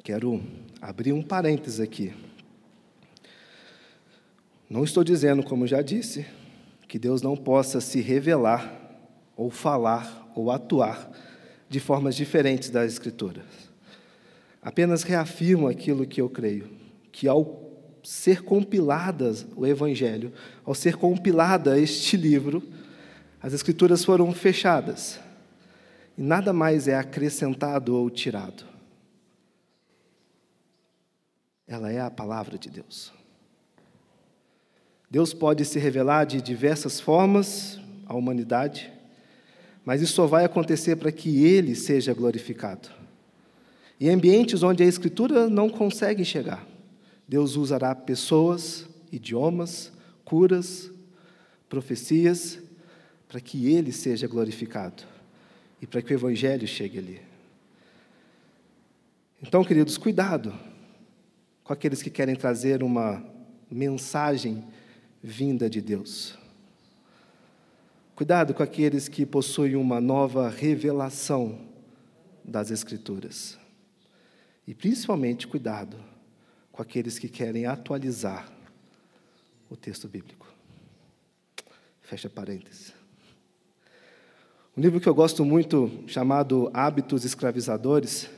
Quero 0.00 0.40
abrir 0.80 1.12
um 1.12 1.24
parênteses 1.24 1.80
aqui. 1.80 2.14
Não 4.68 4.84
estou 4.84 5.02
dizendo, 5.02 5.42
como 5.42 5.66
já 5.66 5.82
disse, 5.82 6.24
que 6.86 7.00
Deus 7.00 7.20
não 7.20 7.36
possa 7.36 7.80
se 7.80 8.00
revelar, 8.00 8.78
ou 9.36 9.50
falar, 9.50 10.30
ou 10.36 10.52
atuar 10.52 11.10
de 11.68 11.80
formas 11.80 12.14
diferentes 12.14 12.70
das 12.70 12.92
Escrituras. 12.92 13.44
Apenas 14.62 15.02
reafirmo 15.02 15.66
aquilo 15.66 16.06
que 16.06 16.20
eu 16.20 16.30
creio 16.30 16.70
que 17.10 17.26
ao 17.26 17.44
ser 18.02 18.42
compiladas 18.42 19.46
o 19.56 19.66
Evangelho, 19.66 20.32
ao 20.64 20.74
ser 20.74 20.96
compilada 20.96 21.78
este 21.78 22.16
livro, 22.16 22.62
as 23.42 23.52
Escrituras 23.52 24.04
foram 24.04 24.32
fechadas 24.32 25.18
e 26.16 26.22
nada 26.22 26.52
mais 26.52 26.86
é 26.86 26.94
acrescentado 26.94 27.96
ou 27.96 28.10
tirado. 28.10 28.64
Ela 31.66 31.90
é 31.90 32.00
a 32.00 32.10
palavra 32.10 32.58
de 32.58 32.68
Deus. 32.68 33.12
Deus 35.10 35.32
pode 35.32 35.64
se 35.64 35.78
revelar 35.78 36.24
de 36.24 36.42
diversas 36.42 37.00
formas 37.00 37.80
à 38.06 38.14
humanidade, 38.14 38.92
mas 39.84 40.02
isso 40.02 40.12
só 40.12 40.26
vai 40.26 40.44
acontecer 40.44 40.96
para 40.96 41.10
que 41.10 41.44
Ele 41.44 41.74
seja 41.74 42.12
glorificado. 42.12 42.88
Em 44.00 44.10
ambientes 44.10 44.62
onde 44.62 44.82
a 44.82 44.86
Escritura 44.86 45.48
não 45.48 45.68
consegue 45.68 46.24
chegar. 46.24 46.66
Deus 47.30 47.54
usará 47.54 47.94
pessoas, 47.94 48.88
idiomas, 49.12 49.92
curas, 50.24 50.90
profecias, 51.68 52.58
para 53.28 53.40
que 53.40 53.72
Ele 53.72 53.92
seja 53.92 54.26
glorificado 54.26 55.04
e 55.80 55.86
para 55.86 56.02
que 56.02 56.12
o 56.12 56.16
Evangelho 56.16 56.66
chegue 56.66 56.98
ali. 56.98 57.20
Então, 59.40 59.62
queridos, 59.62 59.96
cuidado 59.96 60.52
com 61.62 61.72
aqueles 61.72 62.02
que 62.02 62.10
querem 62.10 62.34
trazer 62.34 62.82
uma 62.82 63.24
mensagem 63.70 64.64
vinda 65.22 65.70
de 65.70 65.80
Deus. 65.80 66.36
Cuidado 68.16 68.52
com 68.52 68.64
aqueles 68.64 69.06
que 69.06 69.24
possuem 69.24 69.76
uma 69.76 70.00
nova 70.00 70.48
revelação 70.48 71.60
das 72.44 72.72
Escrituras. 72.72 73.56
E 74.66 74.74
principalmente, 74.74 75.46
cuidado 75.46 76.10
com 76.80 76.82
aqueles 76.82 77.18
que 77.18 77.28
querem 77.28 77.66
atualizar 77.66 78.50
o 79.68 79.76
texto 79.76 80.08
bíblico. 80.08 80.50
Fecha 82.00 82.30
parênteses. 82.30 82.94
Um 84.74 84.80
livro 84.80 84.98
que 84.98 85.06
eu 85.06 85.14
gosto 85.14 85.44
muito, 85.44 85.90
chamado 86.06 86.70
Hábitos 86.72 87.26
Escravizadores, 87.26 88.30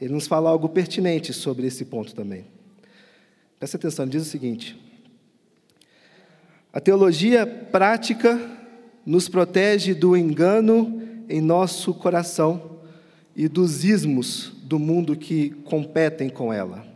ele 0.00 0.14
nos 0.14 0.26
fala 0.26 0.48
algo 0.48 0.66
pertinente 0.70 1.34
sobre 1.34 1.66
esse 1.66 1.84
ponto 1.84 2.14
também. 2.14 2.46
Presta 3.58 3.76
atenção, 3.76 4.08
diz 4.08 4.22
o 4.22 4.30
seguinte: 4.30 4.82
a 6.72 6.80
teologia 6.80 7.46
prática 7.46 8.40
nos 9.04 9.28
protege 9.28 9.92
do 9.92 10.16
engano 10.16 11.02
em 11.28 11.42
nosso 11.42 11.92
coração 11.92 12.80
e 13.36 13.46
dos 13.46 13.84
ismos 13.84 14.54
do 14.62 14.78
mundo 14.78 15.14
que 15.14 15.50
competem 15.66 16.30
com 16.30 16.50
ela. 16.50 16.93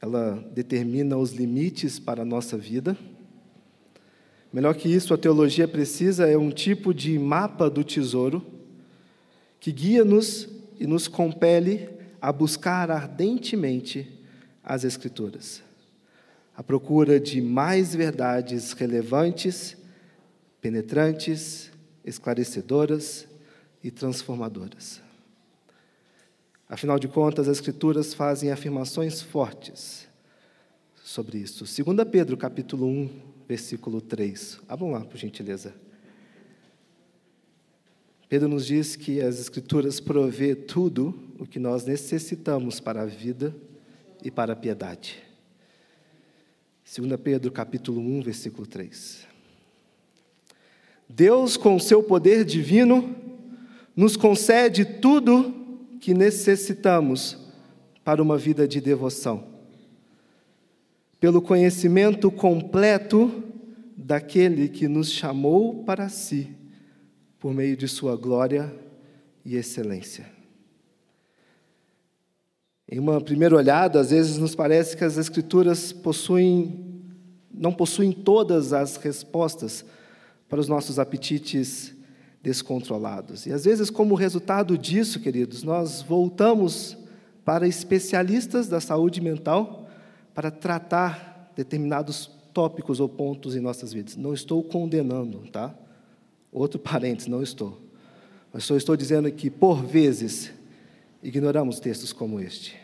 Ela 0.00 0.44
determina 0.54 1.16
os 1.16 1.32
limites 1.32 1.98
para 1.98 2.22
a 2.22 2.24
nossa 2.24 2.56
vida. 2.56 2.96
Melhor 4.52 4.74
que 4.74 4.88
isso, 4.88 5.12
a 5.12 5.18
teologia 5.18 5.68
precisa 5.68 6.26
é 6.26 6.38
um 6.38 6.50
tipo 6.50 6.94
de 6.94 7.18
mapa 7.18 7.68
do 7.68 7.84
tesouro 7.84 8.44
que 9.60 9.72
guia-nos 9.72 10.48
e 10.78 10.86
nos 10.86 11.08
compele 11.08 11.90
a 12.20 12.32
buscar 12.32 12.90
ardentemente 12.90 14.18
as 14.62 14.84
Escrituras, 14.84 15.62
à 16.56 16.62
procura 16.62 17.18
de 17.18 17.40
mais 17.40 17.94
verdades 17.94 18.72
relevantes, 18.72 19.76
penetrantes, 20.60 21.70
esclarecedoras 22.04 23.26
e 23.82 23.90
transformadoras. 23.90 25.07
Afinal 26.68 26.98
de 26.98 27.08
contas, 27.08 27.48
as 27.48 27.56
Escrituras 27.56 28.12
fazem 28.12 28.50
afirmações 28.50 29.22
fortes 29.22 30.06
sobre 31.02 31.38
isso. 31.38 31.64
2 31.64 32.06
Pedro, 32.10 32.36
capítulo 32.36 32.86
1, 32.86 33.10
versículo 33.48 34.02
3. 34.02 34.60
Abram 34.68 34.90
lá, 34.90 35.00
por 35.00 35.16
gentileza. 35.16 35.72
Pedro 38.28 38.46
nos 38.46 38.66
diz 38.66 38.94
que 38.94 39.22
as 39.22 39.40
Escrituras 39.40 39.98
provê 39.98 40.54
tudo 40.54 41.18
o 41.38 41.46
que 41.46 41.58
nós 41.58 41.86
necessitamos 41.86 42.78
para 42.78 43.00
a 43.00 43.06
vida 43.06 43.56
e 44.22 44.30
para 44.30 44.52
a 44.52 44.56
piedade. 44.56 45.16
2 46.94 47.18
Pedro, 47.18 47.50
capítulo 47.50 48.02
1, 48.02 48.20
versículo 48.20 48.66
3. 48.66 49.26
Deus, 51.08 51.56
com 51.56 51.78
seu 51.78 52.02
poder 52.02 52.44
divino, 52.44 53.16
nos 53.96 54.14
concede 54.14 54.84
tudo 54.84 55.57
que 56.00 56.14
necessitamos 56.14 57.36
para 58.04 58.22
uma 58.22 58.38
vida 58.38 58.66
de 58.66 58.80
devoção. 58.80 59.44
Pelo 61.20 61.42
conhecimento 61.42 62.30
completo 62.30 63.42
daquele 63.96 64.68
que 64.68 64.88
nos 64.88 65.10
chamou 65.10 65.84
para 65.84 66.08
si, 66.08 66.48
por 67.38 67.52
meio 67.52 67.76
de 67.76 67.88
Sua 67.88 68.16
glória 68.16 68.72
e 69.44 69.56
excelência. 69.56 70.26
Em 72.90 72.98
uma 72.98 73.20
primeira 73.20 73.54
olhada, 73.54 74.00
às 74.00 74.10
vezes 74.10 74.38
nos 74.38 74.54
parece 74.54 74.96
que 74.96 75.04
as 75.04 75.18
Escrituras 75.18 75.92
possuem, 75.92 77.02
não 77.52 77.72
possuem 77.72 78.12
todas 78.12 78.72
as 78.72 78.96
respostas 78.96 79.84
para 80.48 80.60
os 80.60 80.68
nossos 80.68 80.98
apetites 80.98 81.97
descontrolados. 82.42 83.46
E 83.46 83.52
às 83.52 83.64
vezes, 83.64 83.90
como 83.90 84.14
resultado 84.14 84.78
disso, 84.78 85.20
queridos, 85.20 85.62
nós 85.62 86.02
voltamos 86.02 86.96
para 87.44 87.66
especialistas 87.66 88.68
da 88.68 88.80
saúde 88.80 89.20
mental 89.20 89.88
para 90.34 90.50
tratar 90.50 91.52
determinados 91.56 92.30
tópicos 92.52 93.00
ou 93.00 93.08
pontos 93.08 93.56
em 93.56 93.60
nossas 93.60 93.92
vidas. 93.92 94.16
Não 94.16 94.34
estou 94.34 94.62
condenando, 94.62 95.38
tá? 95.50 95.74
Outro 96.52 96.78
parênteses, 96.78 97.28
não 97.28 97.42
estou. 97.42 97.80
Mas 98.52 98.64
só 98.64 98.76
estou 98.76 98.96
dizendo 98.96 99.30
que, 99.30 99.50
por 99.50 99.84
vezes, 99.84 100.52
ignoramos 101.22 101.80
textos 101.80 102.12
como 102.12 102.40
este. 102.40 102.76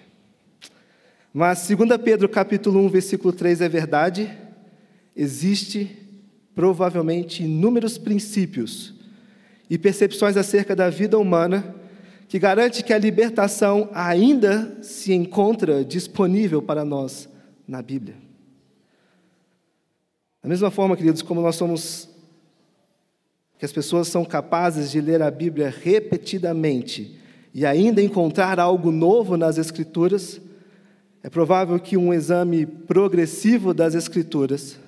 Mas, 1.33 1.69
2 1.69 1.97
Pedro 2.03 2.29
capítulo 2.29 2.81
1, 2.81 2.89
versículo 2.89 3.33
3 3.33 3.61
é 3.61 3.69
verdade, 3.69 4.33
existe 5.17 5.97
provavelmente 6.55 7.43
inúmeros 7.43 7.99
princípios 7.99 8.94
e 9.69 9.79
percepções 9.79 10.37
acerca 10.37 10.75
da 10.75 10.91
vida 10.91 11.19
humana 11.19 11.75
que 12.29 12.39
garante 12.39 12.83
que 12.83 12.93
a 12.93 12.99
libertação 12.99 13.89
ainda 13.93 14.79
se 14.83 15.13
encontra 15.13 15.85
disponível 15.85 16.61
para 16.61 16.85
nós 16.85 17.29
na 17.67 17.81
Bíblia. 17.81 18.17
Da 20.43 20.49
mesma 20.49 20.71
forma, 20.71 20.97
queridos, 20.97 21.23
como 21.23 21.41
nós 21.41 21.57
somos 21.57 22.09
que 23.59 23.65
as 23.65 23.73
pessoas 23.73 24.09
são 24.09 24.25
capazes 24.25 24.91
de 24.91 25.01
ler 25.01 25.23
a 25.23 25.31
Bíblia 25.31 25.73
repetidamente 25.83 27.19
e 27.55 27.65
ainda 27.65 28.03
encontrar 28.03 28.59
algo 28.59 28.91
novo 28.91 29.37
nas 29.37 29.57
Escrituras, 29.57 30.41
é 31.23 31.31
provável 31.31 31.79
que 31.79 31.97
um 31.97 32.13
exame 32.13 32.67
progressivo 32.67 33.73
das 33.73 33.95
Escrituras 33.95 34.79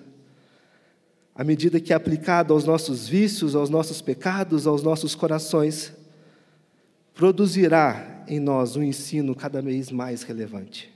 à 1.37 1.45
medida 1.45 1.81
que 1.81 1.93
é 1.93 1.97
aplicado 1.97 2.55
aos 2.55 2.65
nossos 2.65 3.07
vícios, 3.07 3.55
aos 3.55 3.69
nossos 3.69 4.01
pecados, 4.01 4.67
aos 4.67 4.83
nossos 4.83 5.15
corações, 5.15 5.93
produzirá 7.15 8.25
em 8.27 8.41
nós 8.41 8.75
um 8.75 8.83
ensino 8.83 9.35
cada 9.35 9.61
vez 9.61 9.91
mais 9.91 10.23
relevante. 10.23 10.93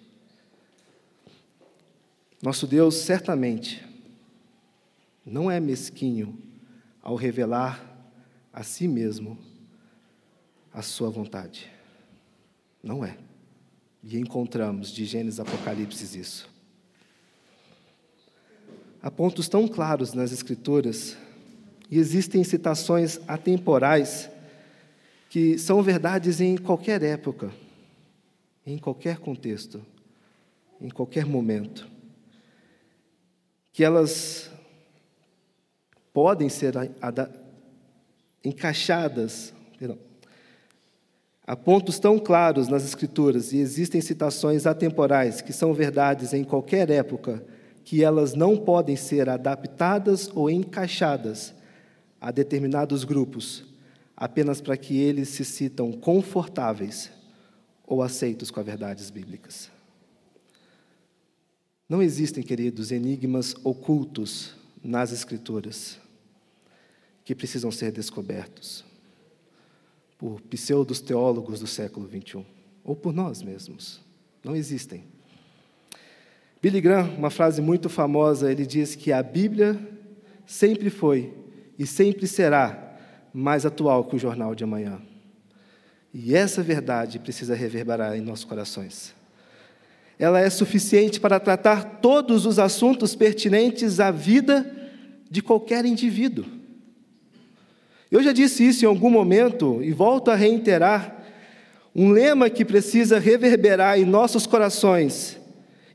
Nosso 2.43 2.67
Deus 2.67 2.95
certamente 2.97 3.87
não 5.27 5.51
é 5.51 5.61
mesquinho 5.61 6.39
ao 7.03 7.15
revelar 7.15 7.87
a 8.53 8.63
si 8.63 8.89
mesmo 8.89 9.39
a 10.73 10.81
sua 10.81 11.11
vontade. 11.11 11.71
Não 12.83 13.05
é. 13.05 13.17
E 14.03 14.19
encontramos 14.19 14.91
de 14.91 15.05
Gênesis 15.05 15.39
Apocalipse 15.39 16.19
isso. 16.19 16.50
Há 19.03 19.11
pontos 19.11 19.49
tão 19.49 19.67
claros 19.67 20.13
nas 20.13 20.31
Escrituras 20.31 21.17
e 21.91 21.99
existem 21.99 22.45
citações 22.45 23.19
atemporais 23.27 24.29
que 25.31 25.57
são 25.57 25.83
verdades 25.83 26.39
em 26.39 26.55
qualquer 26.57 27.03
época, 27.03 27.51
em 28.67 28.77
qualquer 28.77 29.19
contexto, 29.19 29.81
em 30.79 30.91
qualquer 30.91 31.25
momento. 31.25 31.89
Que 33.73 33.85
elas 33.85 34.51
podem 36.13 36.51
ser 36.51 36.75
encaixadas, 38.45 39.55
perdão, 39.79 39.99
há 41.47 41.57
pontos 41.57 41.99
tão 41.99 42.19
claros 42.19 42.69
nas 42.69 42.85
Escrituras 42.85 43.51
e 43.55 43.59
existem 43.59 44.03
citações 44.03 44.67
atemporais 44.67 45.41
que 45.41 45.55
são 45.55 45.73
verdades 45.73 46.35
em 46.35 46.45
qualquer 46.45 46.91
época 46.91 47.43
que 47.85 48.05
elas 48.05 48.35
não 48.35 48.57
podem 48.57 48.97
ser 48.97 49.29
adaptadas 49.29 50.31
ou 50.35 50.51
encaixadas 50.51 51.55
a 52.21 52.31
determinados 52.31 53.05
grupos, 53.05 53.65
apenas 54.17 54.61
para 54.61 54.77
que 54.77 54.99
eles 54.99 55.29
se 55.31 55.45
sintam 55.45 55.93
confortáveis 55.93 57.11
ou 57.87 58.03
aceitos 58.03 58.51
com 58.51 58.61
as 58.61 58.67
verdades 58.67 59.11
bíblicas. 59.11 59.71
Não 61.89 62.01
existem, 62.01 62.45
queridos, 62.45 62.93
enigmas 62.93 63.55
ocultos 63.65 64.55
nas 64.83 65.11
Escrituras 65.13 65.99
que 67.25 67.35
precisam 67.35 67.71
ser 67.71 67.91
descobertos 67.91 68.85
por 70.17 70.41
pseudos 70.43 71.01
teólogos 71.01 71.61
do 71.61 71.67
século 71.67 72.09
XXI 72.09 72.45
ou 72.85 72.95
por 72.95 73.13
nós 73.13 73.43
mesmos. 73.43 74.01
Não 74.45 74.55
existem. 74.55 75.05
Billy 76.63 76.83
Graham, 76.83 77.15
uma 77.17 77.31
frase 77.31 77.63
muito 77.63 77.89
famosa, 77.89 78.53
ele 78.53 78.67
diz 78.67 78.95
que 78.95 79.11
a 79.13 79.23
Bíblia 79.23 79.79
sempre 80.45 80.91
foi 80.91 81.33
e 81.79 81.87
sempre 81.87 82.27
será 82.27 82.99
mais 83.33 83.65
atual 83.65 84.05
que 84.05 84.17
o 84.17 84.19
jornal 84.19 84.55
de 84.55 84.63
amanhã. 84.63 85.01
E 86.13 86.35
essa 86.35 86.63
verdade 86.63 87.19
precisa 87.19 87.55
reverberar 87.55 88.15
em 88.15 88.21
nossos 88.21 88.45
corações. 88.45 89.15
Ela 90.19 90.41
é 90.41 90.51
suficiente 90.51 91.19
para 91.19 91.41
tratar 91.41 91.99
todos 92.03 92.45
os 92.45 92.59
assuntos 92.59 93.15
pertinentes 93.15 93.99
à 93.99 94.11
vida 94.11 94.71
de 95.31 95.41
qualquer 95.41 95.87
indivíduo. 95.87 96.45
Eu 98.11 98.23
já 98.23 98.33
disse 98.33 98.69
isso 98.69 98.85
em 98.85 98.89
algum 98.89 99.09
momento 99.09 99.83
e 99.83 99.93
volto 99.93 100.31
a 100.31 100.35
reiterar 100.35 101.25
um 101.97 102.11
lema 102.11 102.51
que 102.51 102.67
precisa 102.67 103.19
reverberar 103.19 103.99
em 103.99 104.05
nossos 104.05 104.47
corações 104.47 105.40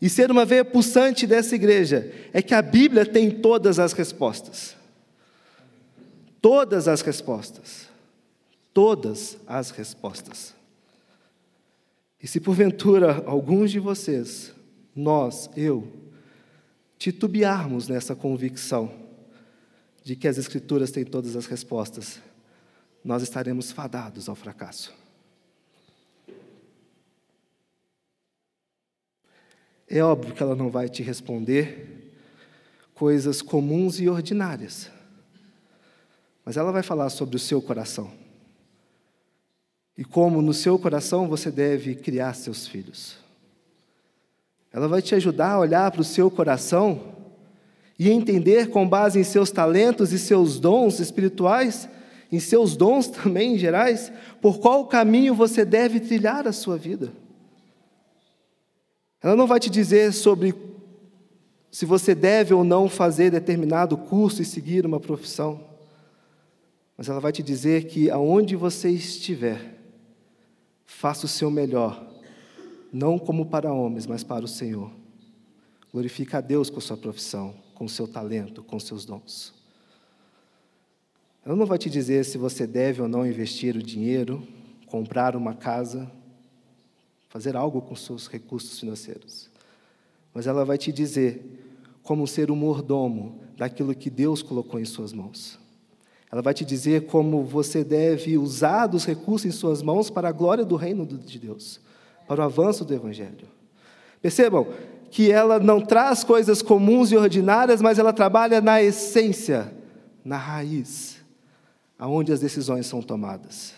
e 0.05 0.09
ser 0.09 0.29
uma 0.29 0.45
veia 0.45 0.63
pulsante 0.63 1.25
dessa 1.25 1.55
igreja 1.55 2.13
é 2.31 2.39
que 2.39 2.53
a 2.53 2.61
Bíblia 2.61 3.07
tem 3.07 3.31
todas 3.31 3.79
as 3.79 3.91
respostas. 3.91 4.75
Todas 6.39 6.87
as 6.87 7.01
respostas. 7.01 7.89
Todas 8.71 9.35
as 9.47 9.71
respostas. 9.71 10.53
E 12.21 12.27
se 12.27 12.39
porventura 12.39 13.23
alguns 13.25 13.71
de 13.71 13.79
vocês, 13.79 14.53
nós, 14.95 15.49
eu, 15.57 15.91
titubearmos 16.99 17.87
nessa 17.87 18.15
convicção, 18.15 18.93
de 20.03 20.15
que 20.15 20.27
as 20.27 20.37
Escrituras 20.37 20.91
têm 20.91 21.03
todas 21.03 21.35
as 21.35 21.47
respostas, 21.47 22.21
nós 23.03 23.23
estaremos 23.23 23.71
fadados 23.71 24.29
ao 24.29 24.35
fracasso. 24.35 24.93
É 29.89 30.01
óbvio 30.01 30.33
que 30.33 30.41
ela 30.41 30.55
não 30.55 30.69
vai 30.69 30.89
te 30.89 31.03
responder 31.03 32.13
coisas 32.93 33.41
comuns 33.41 33.99
e 33.99 34.07
ordinárias, 34.07 34.89
mas 36.43 36.57
ela 36.57 36.71
vai 36.71 36.81
falar 36.81 37.09
sobre 37.09 37.35
o 37.35 37.39
seu 37.39 37.61
coração 37.61 38.11
e 39.97 40.03
como 40.03 40.41
no 40.41 40.53
seu 40.53 40.77
coração 40.77 41.27
você 41.27 41.49
deve 41.49 41.95
criar 41.95 42.33
seus 42.33 42.67
filhos. 42.67 43.17
Ela 44.73 44.87
vai 44.87 45.01
te 45.01 45.15
ajudar 45.15 45.51
a 45.51 45.59
olhar 45.59 45.89
para 45.89 46.01
o 46.01 46.05
seu 46.05 46.29
coração 46.29 47.15
e 47.97 48.09
entender, 48.11 48.69
com 48.69 48.87
base 48.87 49.17
em 49.17 49.23
seus 49.23 49.49
talentos 49.49 50.11
e 50.11 50.19
seus 50.19 50.59
dons 50.59 50.99
espirituais, 50.99 51.87
em 52.29 52.39
seus 52.41 52.75
dons 52.75 53.07
também 53.07 53.57
gerais, 53.57 54.11
por 54.41 54.59
qual 54.59 54.85
caminho 54.85 55.33
você 55.33 55.63
deve 55.63 56.01
trilhar 56.01 56.45
a 56.45 56.51
sua 56.51 56.77
vida. 56.77 57.13
Ela 59.25 59.35
não 59.35 59.47
vai 59.47 59.59
te 59.59 59.71
dizer 59.71 60.13
sobre 60.13 60.53
se 61.71 61.83
você 61.83 62.13
deve 62.13 62.53
ou 62.53 62.63
não 62.63 62.87
fazer 62.87 63.31
determinado 63.31 63.97
curso 63.97 64.39
e 64.39 64.45
seguir 64.45 64.85
uma 64.85 64.99
profissão, 64.99 65.67
mas 66.95 67.09
ela 67.09 67.19
vai 67.19 67.31
te 67.31 67.41
dizer 67.41 67.87
que 67.87 68.07
aonde 68.11 68.55
você 68.55 68.87
estiver, 68.91 69.79
faça 70.85 71.25
o 71.25 71.27
seu 71.27 71.49
melhor, 71.49 72.07
não 72.93 73.17
como 73.17 73.47
para 73.47 73.73
homens, 73.73 74.05
mas 74.05 74.23
para 74.23 74.45
o 74.45 74.47
Senhor. 74.47 74.91
Glorifica 75.91 76.37
a 76.37 76.41
Deus 76.41 76.69
com 76.69 76.77
a 76.77 76.81
sua 76.81 76.95
profissão, 76.95 77.55
com 77.73 77.85
o 77.85 77.89
seu 77.89 78.07
talento, 78.07 78.61
com 78.61 78.79
seus 78.79 79.05
dons. 79.05 79.55
Ela 81.43 81.55
não 81.55 81.65
vai 81.65 81.79
te 81.79 81.89
dizer 81.89 82.23
se 82.25 82.37
você 82.37 82.67
deve 82.67 83.01
ou 83.01 83.07
não 83.07 83.25
investir 83.25 83.75
o 83.75 83.81
dinheiro, 83.81 84.47
comprar 84.85 85.35
uma 85.35 85.55
casa, 85.55 86.11
fazer 87.35 87.57
algo 87.57 87.81
com 87.81 87.93
seus 87.97 88.27
recursos 88.27 88.79
financeiros. 88.79 89.49
Mas 90.33 90.47
ela 90.47 90.63
vai 90.63 90.77
te 90.77 90.89
dizer 90.89 91.43
como 92.01 92.25
ser 92.25 92.49
um 92.49 92.55
mordomo 92.55 93.41
daquilo 93.57 93.93
que 93.93 94.09
Deus 94.09 94.41
colocou 94.41 94.79
em 94.79 94.85
suas 94.85 95.11
mãos. 95.11 95.59
Ela 96.31 96.41
vai 96.41 96.53
te 96.53 96.63
dizer 96.63 97.07
como 97.07 97.43
você 97.43 97.83
deve 97.83 98.37
usar 98.37 98.87
dos 98.87 99.03
recursos 99.03 99.45
em 99.47 99.51
suas 99.51 99.81
mãos 99.81 100.09
para 100.09 100.29
a 100.29 100.31
glória 100.31 100.63
do 100.63 100.77
reino 100.77 101.05
de 101.05 101.37
Deus, 101.37 101.81
para 102.25 102.39
o 102.39 102.45
avanço 102.45 102.85
do 102.85 102.93
Evangelho. 102.93 103.49
Percebam 104.21 104.67
que 105.11 105.29
ela 105.29 105.59
não 105.59 105.81
traz 105.81 106.23
coisas 106.23 106.61
comuns 106.61 107.11
e 107.11 107.17
ordinárias, 107.17 107.81
mas 107.81 107.99
ela 107.99 108.13
trabalha 108.13 108.61
na 108.61 108.81
essência, 108.81 109.75
na 110.23 110.37
raiz, 110.37 111.17
aonde 111.99 112.31
as 112.31 112.39
decisões 112.39 112.85
são 112.85 113.01
tomadas. 113.01 113.73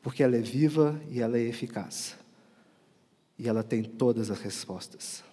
Porque 0.00 0.22
ela 0.22 0.36
é 0.36 0.40
viva 0.40 0.94
e 1.10 1.20
ela 1.20 1.36
é 1.36 1.42
eficaz. 1.42 2.19
E 3.40 3.48
ela 3.48 3.62
tem 3.62 3.82
todas 3.82 4.30
as 4.30 4.38
respostas. 4.38 5.24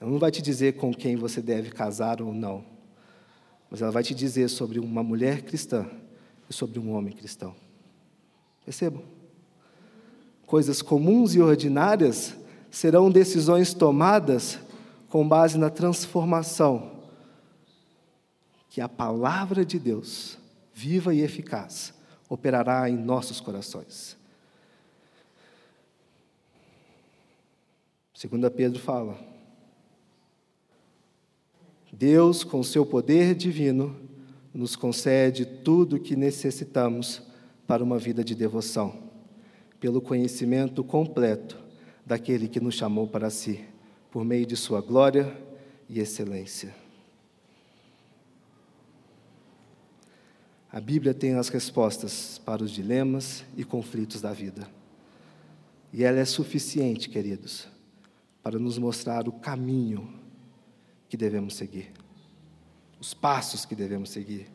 Ela 0.00 0.10
não 0.10 0.18
vai 0.18 0.30
te 0.30 0.40
dizer 0.40 0.78
com 0.78 0.94
quem 0.94 1.14
você 1.14 1.42
deve 1.42 1.70
casar 1.70 2.22
ou 2.22 2.32
não, 2.32 2.64
mas 3.70 3.82
ela 3.82 3.92
vai 3.92 4.02
te 4.02 4.14
dizer 4.14 4.48
sobre 4.48 4.78
uma 4.78 5.02
mulher 5.02 5.42
cristã 5.42 5.86
e 6.48 6.54
sobre 6.54 6.78
um 6.78 6.94
homem 6.94 7.12
cristão. 7.12 7.54
Percebam? 8.64 9.02
Coisas 10.46 10.80
comuns 10.80 11.34
e 11.34 11.40
ordinárias 11.42 12.34
serão 12.70 13.10
decisões 13.10 13.74
tomadas 13.74 14.58
com 15.10 15.28
base 15.28 15.58
na 15.58 15.68
transformação 15.68 17.02
que 18.70 18.80
a 18.80 18.88
palavra 18.88 19.66
de 19.66 19.78
Deus, 19.78 20.38
viva 20.72 21.14
e 21.14 21.20
eficaz, 21.20 21.92
operará 22.34 22.90
em 22.90 22.96
nossos 22.96 23.40
corações. 23.40 24.16
Segunda 28.12 28.50
Pedro 28.50 28.80
fala: 28.80 29.18
Deus, 31.92 32.42
com 32.42 32.62
seu 32.62 32.84
poder 32.84 33.34
divino, 33.34 33.96
nos 34.52 34.76
concede 34.76 35.44
tudo 35.46 35.96
o 35.96 36.00
que 36.00 36.16
necessitamos 36.16 37.22
para 37.66 37.82
uma 37.82 37.98
vida 37.98 38.22
de 38.22 38.34
devoção, 38.34 39.10
pelo 39.80 40.00
conhecimento 40.00 40.82
completo 40.84 41.58
daquele 42.04 42.48
que 42.48 42.60
nos 42.60 42.74
chamou 42.74 43.06
para 43.06 43.30
si, 43.30 43.64
por 44.10 44.24
meio 44.24 44.46
de 44.46 44.56
sua 44.56 44.80
glória 44.80 45.36
e 45.88 46.00
excelência. 46.00 46.83
A 50.74 50.80
Bíblia 50.80 51.14
tem 51.14 51.34
as 51.34 51.48
respostas 51.50 52.40
para 52.44 52.60
os 52.60 52.72
dilemas 52.72 53.44
e 53.56 53.62
conflitos 53.62 54.20
da 54.20 54.32
vida. 54.32 54.66
E 55.92 56.02
ela 56.02 56.18
é 56.18 56.24
suficiente, 56.24 57.08
queridos, 57.08 57.68
para 58.42 58.58
nos 58.58 58.76
mostrar 58.76 59.28
o 59.28 59.32
caminho 59.32 60.12
que 61.08 61.16
devemos 61.16 61.54
seguir, 61.54 61.92
os 63.00 63.14
passos 63.14 63.64
que 63.64 63.76
devemos 63.76 64.10
seguir. 64.10 64.48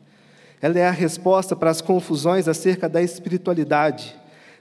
Ela 0.61 0.79
é 0.79 0.85
a 0.85 0.91
resposta 0.91 1.55
para 1.55 1.69
as 1.69 1.79
confusões 1.79 2.49
acerca 2.49 2.89
da 2.89 3.01
espiritualidade, 3.01 4.13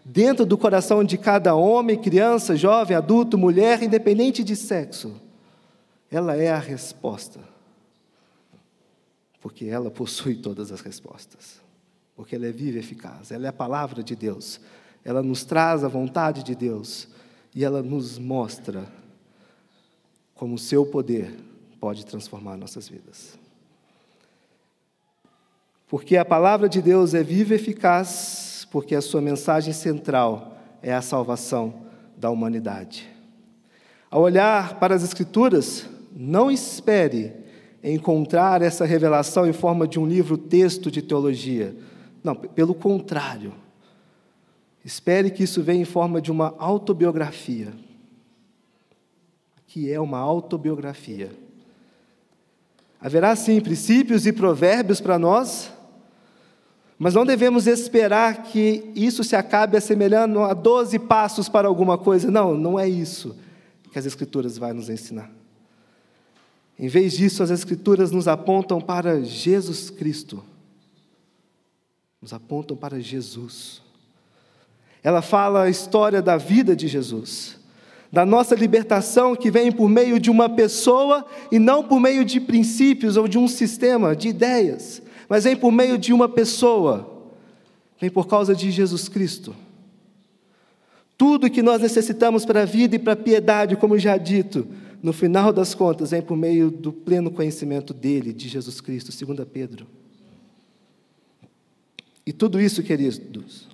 dentro 0.05 0.47
do 0.47 0.57
coração 0.57 1.03
de 1.03 1.18
cada 1.18 1.57
homem, 1.57 2.01
criança, 2.01 2.55
jovem, 2.55 2.97
adulto, 2.97 3.37
mulher, 3.37 3.83
independente 3.83 4.44
de 4.44 4.55
sexo. 4.55 5.21
Ela 6.09 6.37
é 6.37 6.53
a 6.53 6.59
resposta, 6.61 7.40
porque 9.40 9.66
ela 9.66 9.90
possui 9.90 10.35
todas 10.35 10.72
as 10.72 10.81
respostas, 10.81 11.61
porque 12.16 12.35
ela 12.35 12.46
é 12.46 12.53
viva 12.53 12.77
e 12.77 12.81
eficaz, 12.81 13.31
ela 13.31 13.46
é 13.46 13.48
a 13.48 13.53
palavra 13.53 14.03
de 14.03 14.16
Deus, 14.16 14.61
ela 15.05 15.22
nos 15.22 15.44
traz 15.44 15.85
a 15.85 15.88
vontade 15.88 16.42
de 16.42 16.55
Deus 16.55 17.09
e 17.55 17.64
ela 17.64 17.83
nos 17.83 18.18
mostra 18.18 18.87
como 20.35 20.55
o 20.55 20.59
seu 20.59 20.87
poder 20.87 21.35
pode 21.81 22.05
transformar 22.05 22.57
nossas 22.57 22.88
vidas. 22.88 23.38
Porque 25.88 26.16
a 26.16 26.24
palavra 26.24 26.68
de 26.68 26.83
Deus 26.83 27.14
é 27.14 27.22
viva 27.22 27.55
e 27.55 27.57
eficaz, 27.57 28.68
porque 28.70 28.94
a 28.94 29.01
sua 29.01 29.20
mensagem 29.20 29.72
central 29.72 30.59
é 30.83 30.92
a 30.92 31.01
salvação 31.01 31.87
da 32.16 32.31
humanidade. 32.31 33.09
Ao 34.11 34.20
olhar 34.20 34.79
para 34.79 34.94
as 34.94 35.03
Escrituras, 35.03 35.87
não 36.14 36.51
espere 36.51 37.47
encontrar 37.82 38.62
essa 38.62 38.84
revelação 38.84 39.46
em 39.46 39.52
forma 39.52 39.86
de 39.86 39.98
um 39.98 40.06
livro-texto 40.06 40.90
de 40.90 41.02
teologia. 41.02 41.76
Não, 42.22 42.34
pelo 42.34 42.74
contrário. 42.74 43.52
Espere 44.84 45.30
que 45.30 45.42
isso 45.42 45.62
venha 45.62 45.82
em 45.82 45.84
forma 45.84 46.20
de 46.20 46.30
uma 46.30 46.54
autobiografia, 46.58 47.72
que 49.66 49.92
é 49.92 50.00
uma 50.00 50.18
autobiografia 50.18 51.30
Haverá 53.00 53.36
sim 53.36 53.60
princípios 53.60 54.26
e 54.26 54.32
provérbios 54.32 55.00
para 55.00 55.18
nós, 55.18 55.70
mas 56.98 57.14
não 57.14 57.24
devemos 57.24 57.68
esperar 57.68 58.42
que 58.42 58.90
isso 58.94 59.22
se 59.22 59.36
acabe 59.36 59.76
assemelhando 59.76 60.40
a 60.40 60.52
12 60.52 60.98
passos 60.98 61.48
para 61.48 61.68
alguma 61.68 61.96
coisa. 61.96 62.28
Não, 62.28 62.54
não 62.54 62.78
é 62.78 62.88
isso 62.88 63.36
que 63.92 63.98
as 63.98 64.04
Escrituras 64.04 64.58
vão 64.58 64.74
nos 64.74 64.90
ensinar. 64.90 65.30
Em 66.78 66.88
vez 66.88 67.14
disso, 67.14 67.42
as 67.42 67.50
Escrituras 67.50 68.10
nos 68.10 68.28
apontam 68.28 68.80
para 68.80 69.22
Jesus 69.22 69.90
Cristo. 69.90 70.44
Nos 72.22 72.32
apontam 72.32 72.76
para 72.76 73.00
Jesus. 73.00 73.82
Ela 75.02 75.22
fala 75.22 75.64
a 75.64 75.70
história 75.70 76.22
da 76.22 76.36
vida 76.36 76.76
de 76.76 76.86
Jesus 76.88 77.58
da 78.10 78.24
nossa 78.24 78.54
libertação 78.54 79.36
que 79.36 79.50
vem 79.50 79.70
por 79.70 79.88
meio 79.88 80.18
de 80.18 80.30
uma 80.30 80.48
pessoa 80.48 81.26
e 81.52 81.58
não 81.58 81.84
por 81.84 82.00
meio 82.00 82.24
de 82.24 82.40
princípios 82.40 83.16
ou 83.16 83.28
de 83.28 83.38
um 83.38 83.46
sistema 83.46 84.16
de 84.16 84.28
ideias, 84.28 85.02
mas 85.28 85.44
vem 85.44 85.54
por 85.54 85.70
meio 85.70 85.98
de 85.98 86.12
uma 86.12 86.28
pessoa, 86.28 87.28
vem 88.00 88.10
por 88.10 88.26
causa 88.26 88.54
de 88.54 88.70
Jesus 88.70 89.08
Cristo. 89.08 89.54
Tudo 91.18 91.50
que 91.50 91.62
nós 91.62 91.82
necessitamos 91.82 92.46
para 92.46 92.62
a 92.62 92.64
vida 92.64 92.96
e 92.96 92.98
para 92.98 93.12
a 93.12 93.16
piedade, 93.16 93.76
como 93.76 93.98
já 93.98 94.16
dito, 94.16 94.66
no 95.02 95.12
final 95.12 95.52
das 95.52 95.74
contas, 95.74 96.11
vem 96.11 96.22
por 96.22 96.37
meio 96.37 96.70
do 96.70 96.92
pleno 96.92 97.30
conhecimento 97.30 97.94
dele, 97.94 98.32
de 98.32 98.48
Jesus 98.48 98.80
Cristo, 98.80 99.12
segundo 99.12 99.44
Pedro. 99.46 99.87
E 102.26 102.32
tudo 102.32 102.61
isso, 102.61 102.82
queridos, 102.82 103.68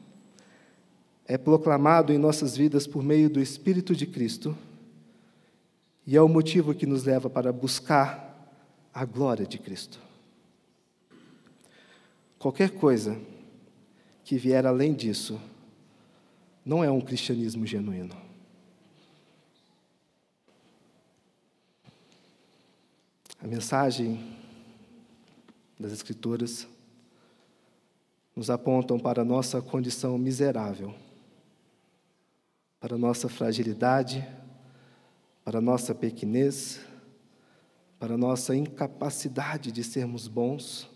é 1.27 1.39
proclamado 1.39 2.13
em 2.13 2.19
nossas 2.19 2.57
vidas 2.57 2.87
por 2.87 3.03
meio 3.03 3.31
do 3.31 3.41
Espírito 3.41 3.97
de 3.97 4.07
Cristo 4.07 4.57
e 6.07 6.17
é 6.17 6.21
o 6.21 6.29
motivo 6.29 6.75
que 6.75 6.87
nos 6.87 7.05
leva 7.05 7.31
para 7.31 7.53
buscar 7.53 8.53
a 8.93 9.05
glória 9.05 9.47
de 9.47 9.59
Cristo. 9.59 9.99
Qualquer 12.39 12.71
coisa 12.71 13.19
que 14.23 14.37
vier 14.37 14.67
além 14.67 14.93
disso 14.93 15.41
não 16.65 16.85
é 16.85 16.91
um 16.91 17.01
cristianismo 17.01 17.67
genuíno. 17.67 18.24
A 23.45 23.47
mensagem 23.47 24.25
das 25.79 25.93
Escrituras 25.93 26.67
nos 28.35 28.49
apontam 28.49 28.99
para 28.99 29.21
a 29.21 29.25
nossa 29.25 29.61
condição 29.61 30.17
miserável, 30.17 30.95
para 32.81 32.95
a 32.95 32.99
nossa 32.99 33.29
fragilidade, 33.29 34.27
para 35.45 35.59
a 35.59 35.61
nossa 35.61 35.95
pequenez, 35.95 36.81
para 37.99 38.15
a 38.15 38.17
nossa 38.17 38.57
incapacidade 38.57 39.71
de 39.71 39.85
sermos 39.85 40.27
bons, 40.27 40.89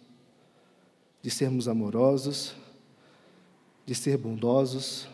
de 1.21 1.31
sermos 1.31 1.69
amorosos, 1.69 2.55
de 3.85 3.95
ser 3.95 4.17
bondosos. 4.17 5.07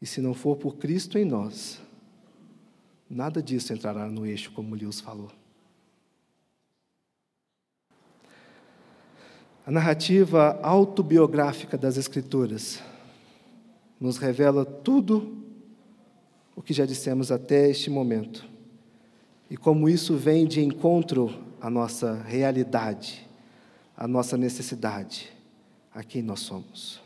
E 0.00 0.06
se 0.06 0.20
não 0.20 0.32
for 0.32 0.56
por 0.56 0.76
Cristo 0.76 1.18
em 1.18 1.24
nós, 1.24 1.84
nada 3.08 3.42
disso 3.42 3.72
entrará 3.72 4.06
no 4.06 4.26
eixo, 4.26 4.50
como 4.52 4.74
Lewis 4.74 5.00
falou. 5.00 5.30
A 9.66 9.70
narrativa 9.70 10.60
autobiográfica 10.62 11.76
das 11.76 11.96
Escrituras 11.96 12.80
nos 14.00 14.16
revela 14.16 14.64
tudo 14.64 15.36
o 16.54 16.62
que 16.62 16.72
já 16.72 16.86
dissemos 16.86 17.32
até 17.32 17.68
este 17.68 17.90
momento 17.90 18.46
e 19.50 19.56
como 19.56 19.88
isso 19.88 20.16
vem 20.16 20.46
de 20.46 20.60
encontro 20.60 21.32
à 21.60 21.68
nossa 21.68 22.14
realidade, 22.22 23.28
à 23.96 24.06
nossa 24.06 24.36
necessidade, 24.36 25.32
a 25.92 26.02
quem 26.02 26.22
nós 26.22 26.40
somos. 26.40 27.05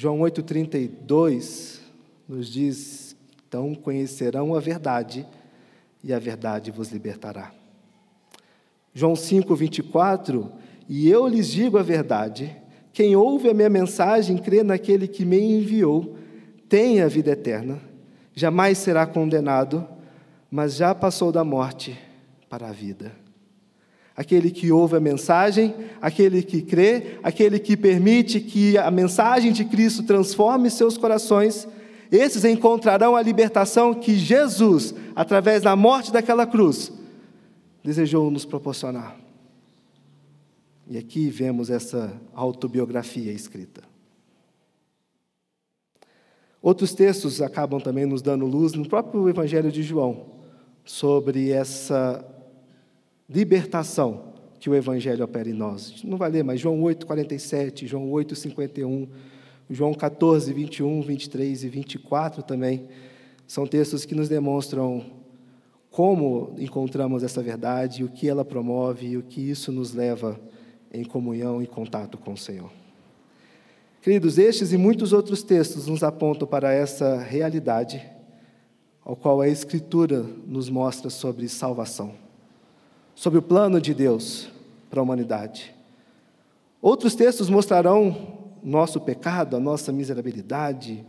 João 0.00 0.20
8,32 0.20 1.78
nos 2.26 2.48
diz: 2.48 3.14
Então 3.46 3.74
conhecerão 3.74 4.54
a 4.54 4.58
verdade, 4.58 5.26
e 6.02 6.10
a 6.10 6.18
verdade 6.18 6.70
vos 6.70 6.88
libertará. 6.88 7.52
João 8.94 9.14
5, 9.14 9.54
24, 9.54 10.50
e 10.88 11.06
eu 11.06 11.28
lhes 11.28 11.48
digo 11.48 11.76
a 11.76 11.82
verdade: 11.82 12.56
quem 12.94 13.14
ouve 13.14 13.50
a 13.50 13.52
minha 13.52 13.68
mensagem 13.68 14.38
crê 14.38 14.62
naquele 14.62 15.06
que 15.06 15.26
me 15.26 15.38
enviou, 15.38 16.16
tem 16.66 17.02
a 17.02 17.06
vida 17.06 17.32
eterna, 17.32 17.78
jamais 18.34 18.78
será 18.78 19.06
condenado, 19.06 19.86
mas 20.50 20.76
já 20.76 20.94
passou 20.94 21.30
da 21.30 21.44
morte 21.44 22.00
para 22.48 22.70
a 22.70 22.72
vida. 22.72 23.12
Aquele 24.16 24.50
que 24.50 24.70
ouve 24.70 24.96
a 24.96 25.00
mensagem, 25.00 25.74
aquele 26.00 26.42
que 26.42 26.60
crê, 26.60 27.18
aquele 27.22 27.58
que 27.58 27.76
permite 27.76 28.40
que 28.40 28.76
a 28.76 28.90
mensagem 28.90 29.52
de 29.52 29.64
Cristo 29.64 30.02
transforme 30.02 30.70
seus 30.70 30.98
corações, 30.98 31.66
esses 32.10 32.44
encontrarão 32.44 33.14
a 33.14 33.22
libertação 33.22 33.94
que 33.94 34.16
Jesus, 34.16 34.94
através 35.14 35.62
da 35.62 35.76
morte 35.76 36.12
daquela 36.12 36.46
cruz, 36.46 36.92
desejou 37.84 38.30
nos 38.30 38.44
proporcionar. 38.44 39.16
E 40.88 40.98
aqui 40.98 41.30
vemos 41.30 41.70
essa 41.70 42.12
autobiografia 42.34 43.32
escrita. 43.32 43.82
Outros 46.60 46.92
textos 46.92 47.40
acabam 47.40 47.80
também 47.80 48.04
nos 48.04 48.20
dando 48.20 48.44
luz 48.44 48.72
no 48.72 48.86
próprio 48.86 49.28
Evangelho 49.28 49.72
de 49.72 49.82
João 49.82 50.26
sobre 50.84 51.50
essa 51.50 52.24
libertação 53.30 54.30
que 54.58 54.68
o 54.68 54.74
Evangelho 54.74 55.24
opera 55.24 55.48
em 55.48 55.54
nós. 55.54 56.02
Não 56.04 56.18
vai 56.18 56.30
ler, 56.30 56.44
mas 56.44 56.60
João 56.60 56.82
8, 56.82 57.06
47, 57.06 57.86
João 57.86 58.10
8, 58.10 58.34
51, 58.34 59.08
João 59.70 59.94
14, 59.94 60.52
21, 60.52 61.00
23 61.00 61.64
e 61.64 61.68
24 61.68 62.42
também 62.42 62.88
são 63.46 63.66
textos 63.66 64.04
que 64.04 64.14
nos 64.14 64.28
demonstram 64.28 65.04
como 65.90 66.54
encontramos 66.56 67.24
essa 67.24 67.42
verdade, 67.42 68.04
o 68.04 68.08
que 68.08 68.28
ela 68.28 68.44
promove 68.44 69.08
e 69.08 69.16
o 69.16 69.22
que 69.22 69.40
isso 69.40 69.72
nos 69.72 69.92
leva 69.92 70.38
em 70.92 71.04
comunhão 71.04 71.60
e 71.60 71.66
contato 71.66 72.16
com 72.16 72.34
o 72.34 72.36
Senhor. 72.36 72.70
Queridos, 74.00 74.38
estes 74.38 74.72
e 74.72 74.76
muitos 74.76 75.12
outros 75.12 75.42
textos 75.42 75.86
nos 75.86 76.02
apontam 76.02 76.46
para 76.46 76.72
essa 76.72 77.18
realidade, 77.18 78.00
ao 79.04 79.16
qual 79.16 79.40
a 79.40 79.48
Escritura 79.48 80.22
nos 80.46 80.70
mostra 80.70 81.10
sobre 81.10 81.48
salvação, 81.48 82.14
sobre 83.20 83.38
o 83.38 83.42
plano 83.42 83.82
de 83.82 83.92
Deus 83.92 84.48
para 84.88 84.98
a 84.98 85.02
humanidade. 85.02 85.74
Outros 86.80 87.14
textos 87.14 87.50
mostrarão 87.50 88.48
nosso 88.62 88.98
pecado, 88.98 89.56
a 89.56 89.60
nossa 89.60 89.92
miserabilidade, 89.92 91.04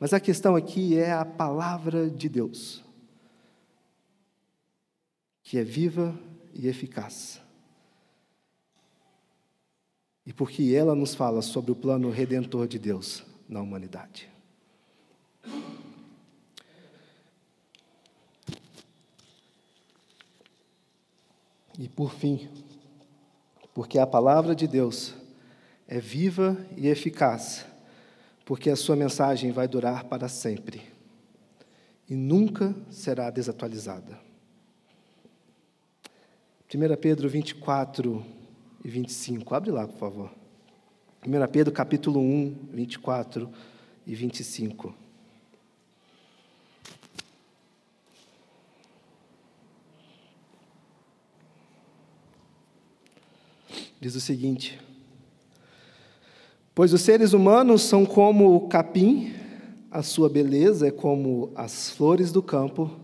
mas 0.00 0.12
a 0.12 0.18
questão 0.18 0.56
aqui 0.56 0.98
é 0.98 1.12
a 1.12 1.24
palavra 1.24 2.10
de 2.10 2.28
Deus 2.28 2.82
que 5.44 5.56
é 5.56 5.62
viva 5.62 6.18
e 6.52 6.66
eficaz. 6.66 7.40
E 10.26 10.32
porque 10.32 10.74
ela 10.74 10.96
nos 10.96 11.14
fala 11.14 11.40
sobre 11.40 11.70
o 11.70 11.76
plano 11.76 12.10
redentor 12.10 12.66
de 12.66 12.80
Deus 12.80 13.24
na 13.48 13.60
humanidade. 13.60 14.28
E 21.78 21.88
por 21.88 22.12
fim, 22.12 22.48
porque 23.74 23.98
a 23.98 24.06
palavra 24.06 24.54
de 24.54 24.66
Deus 24.66 25.14
é 25.88 25.98
viva 25.98 26.56
e 26.76 26.88
eficaz, 26.88 27.66
porque 28.44 28.70
a 28.70 28.76
sua 28.76 28.94
mensagem 28.94 29.50
vai 29.50 29.66
durar 29.66 30.04
para 30.04 30.28
sempre 30.28 30.94
e 32.08 32.14
nunca 32.14 32.74
será 32.90 33.30
desatualizada. 33.30 34.18
1 36.72 36.96
Pedro 37.00 37.28
24 37.28 38.24
e 38.84 38.88
25. 38.88 39.54
Abre 39.54 39.70
lá, 39.70 39.86
por 39.86 39.98
favor. 39.98 40.30
1 41.26 41.52
Pedro 41.52 41.72
capítulo 41.72 42.20
1, 42.20 42.68
24 42.72 43.50
e 44.06 44.14
25. 44.14 45.03
Diz 54.04 54.14
o 54.14 54.20
seguinte: 54.20 54.78
Pois 56.74 56.92
os 56.92 57.00
seres 57.00 57.32
humanos 57.32 57.80
são 57.80 58.04
como 58.04 58.54
o 58.54 58.68
capim, 58.68 59.32
a 59.90 60.02
sua 60.02 60.28
beleza 60.28 60.88
é 60.88 60.90
como 60.90 61.50
as 61.54 61.88
flores 61.88 62.30
do 62.30 62.42
campo, 62.42 63.00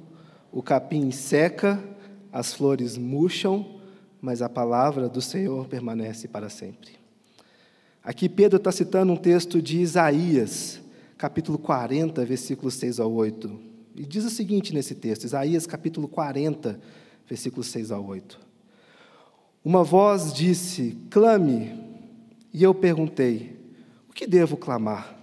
o 0.53 0.63
capim 0.63 1.11
seca 1.11 1.83
as 2.31 2.53
flores 2.53 2.99
murcham, 2.99 3.81
mas 4.21 4.43
a 4.43 4.49
palavra 4.51 5.09
do 5.09 5.23
Senhor 5.23 5.67
permanece 5.69 6.29
para 6.29 6.51
sempre. 6.51 6.91
Aqui 8.05 8.29
Pedro 8.29 8.59
está 8.59 8.71
citando 8.71 9.11
um 9.11 9.17
texto 9.17 9.63
de 9.63 9.81
Isaías, 9.81 10.83
capítulo 11.17 11.57
40, 11.57 12.27
versículos 12.27 12.75
6 12.75 13.01
ao 13.01 13.11
8. 13.11 13.59
E 13.97 14.05
diz 14.05 14.27
o 14.27 14.31
seguinte 14.31 14.75
nesse 14.75 14.95
texto, 14.95 15.25
Isaías 15.25 15.67
capítulo 15.67 16.07
40, 16.07 16.79
versículos 17.27 17.69
6 17.69 17.91
ao 17.91 18.05
8. 18.05 18.50
Uma 19.65 19.85
voz 19.85 20.33
disse: 20.33 20.97
Clame. 21.11 21.79
E 22.53 22.63
eu 22.63 22.75
perguntei: 22.75 23.57
O 24.09 24.13
que 24.13 24.27
devo 24.27 24.57
clamar? 24.57 25.17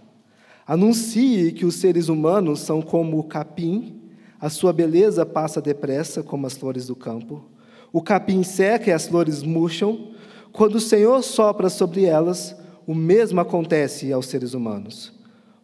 Anuncie 0.66 1.52
que 1.52 1.66
os 1.66 1.76
seres 1.76 2.10
humanos 2.10 2.60
são 2.60 2.82
como 2.82 3.20
o 3.20 3.24
capim 3.24 3.98
a 4.40 4.50
sua 4.50 4.72
beleza 4.72 5.26
passa 5.26 5.60
depressa, 5.60 6.22
como 6.22 6.46
as 6.46 6.56
flores 6.56 6.88
do 6.88 6.96
campo. 6.96 7.44
O 7.92 8.02
capim 8.02 8.44
seca 8.44 8.90
e 8.90 8.94
as 8.94 9.08
flores 9.08 9.42
murcham. 9.42 10.12
Quando 10.52 10.76
o 10.76 10.80
Senhor 10.80 11.24
sopra 11.24 11.70
sobre 11.70 12.06
elas, 12.06 12.56
o 12.86 12.94
mesmo 12.94 13.40
acontece 13.40 14.12
aos 14.14 14.28
seres 14.28 14.54
humanos. 14.54 15.12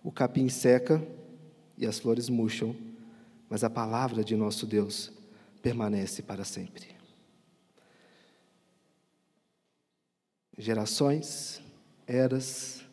O 0.03 0.11
capim 0.11 0.49
seca 0.49 1.01
e 1.77 1.85
as 1.85 1.99
flores 1.99 2.29
murcham, 2.29 2.75
mas 3.49 3.63
a 3.63 3.69
palavra 3.69 4.23
de 4.23 4.35
nosso 4.35 4.65
Deus 4.65 5.11
permanece 5.61 6.21
para 6.21 6.43
sempre. 6.43 6.92
Gerações, 10.57 11.61
eras, 12.05 12.85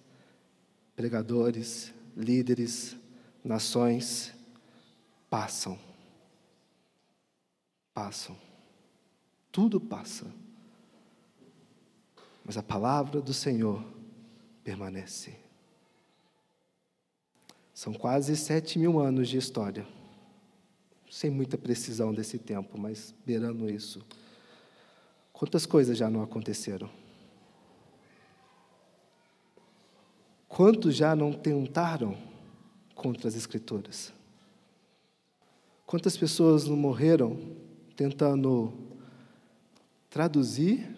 pregadores, 0.97 1.93
líderes, 2.17 2.97
nações, 3.45 4.35
passam. 5.29 5.79
Passam. 7.93 8.37
Tudo 9.53 9.81
passa. 9.81 10.27
Mas 12.45 12.57
a 12.57 12.63
palavra 12.63 13.21
do 13.21 13.35
Senhor 13.35 13.85
permanece. 14.65 15.37
São 17.75 17.93
quase 17.93 18.37
sete 18.37 18.79
mil 18.79 19.01
anos 19.01 19.29
de 19.29 19.39
história. 19.39 19.87
Sem 21.11 21.31
muita 21.31 21.59
precisão 21.59 22.13
desse 22.13 22.39
tempo, 22.39 22.79
mas 22.79 23.15
beirando 23.25 23.69
isso. 23.69 24.05
Quantas 25.33 25.67
coisas 25.67 25.97
já 25.97 26.11
não 26.11 26.23
aconteceram? 26.23 26.91
Quantos 30.51 30.97
já 30.97 31.15
não 31.15 31.33
tentaram 31.33 32.19
contra 32.93 33.29
as 33.29 33.37
Escrituras? 33.37 34.13
Quantas 35.87 36.17
pessoas 36.17 36.67
não 36.67 36.77
morreram 36.77 37.39
tentando 37.95 38.73
traduzir, 40.11 40.91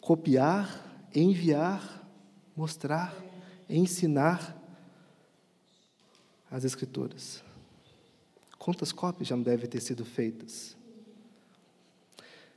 copiar, 0.00 1.08
enviar, 1.12 2.08
mostrar, 2.56 3.12
ensinar 3.68 4.56
as 6.48 6.64
Escrituras? 6.64 7.42
Quantas 8.60 8.92
cópias 8.92 9.26
já 9.28 9.34
não 9.34 9.42
devem 9.42 9.68
ter 9.68 9.80
sido 9.80 10.04
feitas? 10.04 10.76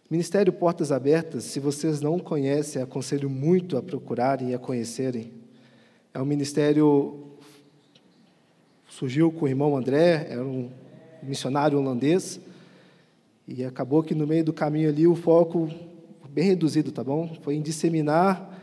Ministério 0.07 0.53
Portas 0.53 0.91
Abertas, 0.91 1.45
se 1.45 1.59
vocês 1.59 1.99
não 1.99 2.19
conhecem, 2.19 2.79
aconselho 2.79 3.27
muito 3.27 3.75
a 3.75 3.81
procurarem 3.81 4.51
e 4.51 4.53
a 4.53 4.59
conhecerem. 4.59 5.42
É 6.13 6.21
um 6.21 6.25
ministério 6.25 7.33
surgiu 8.87 9.31
com 9.31 9.45
o 9.45 9.47
irmão 9.47 9.75
André, 9.75 10.27
era 10.29 10.43
um 10.43 10.69
missionário 11.23 11.79
holandês, 11.79 12.39
e 13.47 13.65
acabou 13.65 14.03
que 14.03 14.13
no 14.13 14.27
meio 14.27 14.45
do 14.45 14.53
caminho 14.53 14.89
ali 14.89 15.07
o 15.07 15.15
foco 15.15 15.67
bem 16.29 16.45
reduzido, 16.45 16.91
tá 16.91 17.03
bom? 17.03 17.35
Foi 17.41 17.55
em 17.55 17.61
disseminar 17.63 18.59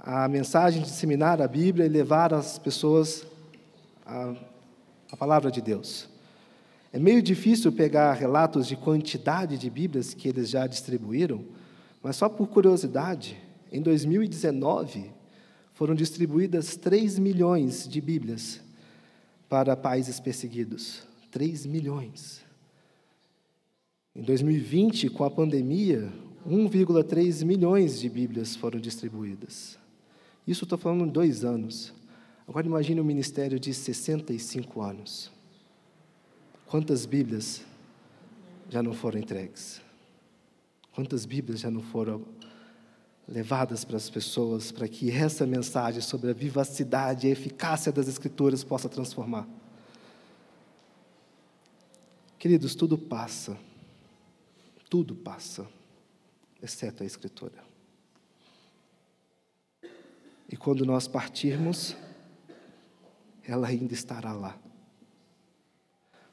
a 0.00 0.26
mensagem, 0.28 0.82
disseminar 0.82 1.42
a 1.42 1.46
Bíblia 1.46 1.84
e 1.84 1.90
levar 1.90 2.32
as 2.32 2.58
pessoas 2.58 3.26
a, 4.06 4.34
a 5.12 5.16
palavra 5.16 5.50
de 5.50 5.60
Deus. 5.60 6.08
É 6.90 6.98
meio 6.98 7.20
difícil 7.20 7.70
pegar 7.70 8.14
relatos 8.14 8.66
de 8.66 8.76
quantidade 8.76 9.58
de 9.58 9.68
Bíblias 9.68 10.14
que 10.14 10.26
eles 10.26 10.48
já 10.48 10.66
distribuíram, 10.66 11.44
mas 12.02 12.16
só 12.16 12.30
por 12.30 12.48
curiosidade, 12.48 13.36
em 13.70 13.82
2019 13.82 15.23
foram 15.74 15.94
distribuídas 15.94 16.76
3 16.76 17.18
milhões 17.18 17.86
de 17.88 18.00
Bíblias 18.00 18.60
para 19.48 19.76
países 19.76 20.18
perseguidos. 20.20 21.02
3 21.30 21.66
milhões. 21.66 22.44
Em 24.14 24.22
2020, 24.22 25.10
com 25.10 25.24
a 25.24 25.30
pandemia, 25.30 26.12
1,3 26.48 27.44
milhões 27.44 27.98
de 27.98 28.08
Bíblias 28.08 28.54
foram 28.54 28.78
distribuídas. 28.78 29.76
Isso 30.46 30.64
estou 30.64 30.78
falando 30.78 31.06
em 31.06 31.08
dois 31.08 31.44
anos. 31.44 31.92
Agora 32.46 32.66
imagine 32.66 33.00
um 33.00 33.04
ministério 33.04 33.58
de 33.58 33.74
65 33.74 34.80
anos. 34.80 35.32
Quantas 36.66 37.04
Bíblias 37.04 37.64
já 38.70 38.82
não 38.82 38.92
foram 38.92 39.18
entregues? 39.18 39.80
Quantas 40.92 41.26
Bíblias 41.26 41.60
já 41.60 41.70
não 41.70 41.82
foram 41.82 42.22
levadas 43.26 43.84
para 43.84 43.96
as 43.96 44.10
pessoas 44.10 44.70
para 44.70 44.86
que 44.86 45.10
essa 45.10 45.46
mensagem 45.46 46.00
sobre 46.00 46.30
a 46.30 46.34
vivacidade 46.34 47.26
e 47.26 47.30
a 47.30 47.32
eficácia 47.32 47.90
das 47.90 48.08
Escrituras 48.08 48.62
possa 48.62 48.88
transformar? 48.88 49.48
Queridos, 52.38 52.74
tudo 52.74 52.98
passa. 52.98 53.56
Tudo 54.90 55.14
passa, 55.14 55.66
exceto 56.62 57.02
a 57.02 57.06
Escritura. 57.06 57.64
E 60.48 60.56
quando 60.56 60.84
nós 60.84 61.08
partirmos, 61.08 61.96
ela 63.42 63.66
ainda 63.66 63.94
estará 63.94 64.32
lá. 64.32 64.58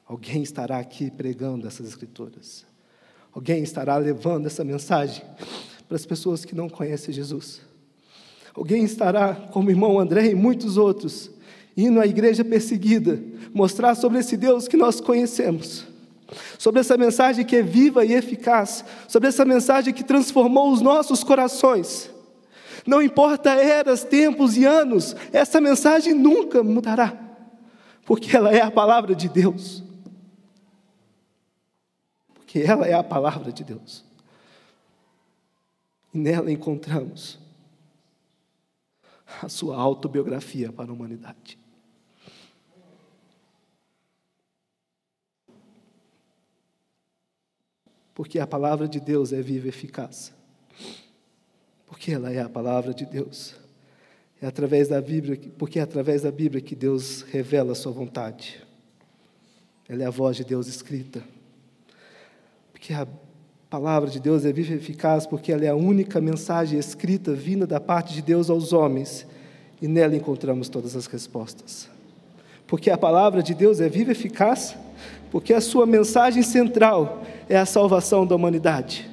Alguém 0.06 0.42
estará 0.42 0.78
aqui 0.78 1.10
pregando 1.10 1.66
essas 1.66 1.88
escrituras. 1.88 2.66
Alguém 3.32 3.62
estará 3.62 3.96
levando 3.96 4.46
essa 4.46 4.62
mensagem 4.62 5.24
para 5.92 5.96
as 5.98 6.06
pessoas 6.06 6.42
que 6.42 6.54
não 6.54 6.70
conhecem 6.70 7.12
Jesus. 7.12 7.60
Alguém 8.54 8.82
estará, 8.82 9.34
como 9.34 9.68
o 9.68 9.70
irmão 9.70 9.98
André 9.98 10.28
e 10.28 10.34
muitos 10.34 10.78
outros, 10.78 11.30
indo 11.76 12.00
à 12.00 12.06
igreja 12.06 12.42
perseguida, 12.42 13.22
mostrar 13.52 13.94
sobre 13.94 14.18
esse 14.18 14.34
Deus 14.34 14.66
que 14.66 14.76
nós 14.78 15.02
conhecemos, 15.02 15.84
sobre 16.58 16.80
essa 16.80 16.96
mensagem 16.96 17.44
que 17.44 17.56
é 17.56 17.62
viva 17.62 18.06
e 18.06 18.14
eficaz, 18.14 18.86
sobre 19.06 19.28
essa 19.28 19.44
mensagem 19.44 19.92
que 19.92 20.02
transformou 20.02 20.72
os 20.72 20.80
nossos 20.80 21.22
corações. 21.22 22.10
Não 22.86 23.02
importa 23.02 23.50
eras, 23.50 24.02
tempos 24.02 24.56
e 24.56 24.64
anos, 24.64 25.14
essa 25.30 25.60
mensagem 25.60 26.14
nunca 26.14 26.62
mudará, 26.62 27.12
porque 28.06 28.34
ela 28.34 28.50
é 28.50 28.62
a 28.62 28.70
palavra 28.70 29.14
de 29.14 29.28
Deus 29.28 29.82
que 32.46 32.62
ela 32.62 32.86
é 32.86 32.92
a 32.92 33.02
palavra 33.02 33.50
de 33.50 33.64
Deus. 33.64 34.04
E 36.12 36.18
nela 36.18 36.52
encontramos 36.52 37.38
a 39.42 39.48
sua 39.48 39.76
autobiografia 39.76 40.72
para 40.72 40.90
a 40.90 40.94
humanidade. 40.94 41.58
Porque 48.14 48.38
a 48.38 48.46
palavra 48.46 48.86
de 48.86 49.00
Deus 49.00 49.32
é 49.32 49.40
viva 49.40 49.66
e 49.66 49.68
eficaz. 49.70 50.34
Porque 51.86 52.12
ela 52.12 52.30
é 52.30 52.40
a 52.40 52.48
palavra 52.48 52.92
de 52.92 53.06
Deus. 53.06 53.54
É 54.40 54.46
através 54.46 54.88
da 54.88 55.00
Bíblia, 55.00 55.38
porque 55.56 55.78
é 55.78 55.82
através 55.82 56.22
da 56.22 56.30
Bíblia 56.30 56.60
que 56.60 56.74
Deus 56.74 57.22
revela 57.22 57.72
a 57.72 57.74
sua 57.74 57.92
vontade. 57.92 58.62
Ela 59.88 60.02
é 60.02 60.06
a 60.06 60.10
voz 60.10 60.36
de 60.36 60.44
Deus 60.44 60.66
escrita 60.66 61.22
que 62.82 62.92
a 62.92 63.06
palavra 63.72 64.10
de 64.10 64.20
Deus 64.20 64.44
é 64.44 64.52
viva 64.52 64.74
e 64.74 64.76
eficaz 64.76 65.26
porque 65.26 65.50
ela 65.50 65.64
é 65.64 65.68
a 65.68 65.74
única 65.74 66.20
mensagem 66.20 66.78
escrita 66.78 67.32
vinda 67.32 67.66
da 67.66 67.80
parte 67.80 68.12
de 68.12 68.20
Deus 68.20 68.50
aos 68.50 68.70
homens 68.70 69.26
e 69.80 69.88
nela 69.88 70.14
encontramos 70.14 70.68
todas 70.68 70.94
as 70.94 71.06
respostas. 71.06 71.88
Porque 72.66 72.90
a 72.90 72.98
palavra 72.98 73.42
de 73.42 73.54
Deus 73.54 73.80
é 73.80 73.88
viva 73.88 74.10
e 74.10 74.12
eficaz 74.12 74.76
porque 75.30 75.54
a 75.54 75.60
sua 75.62 75.86
mensagem 75.86 76.42
central 76.42 77.22
é 77.48 77.56
a 77.56 77.64
salvação 77.64 78.26
da 78.26 78.36
humanidade. 78.36 79.10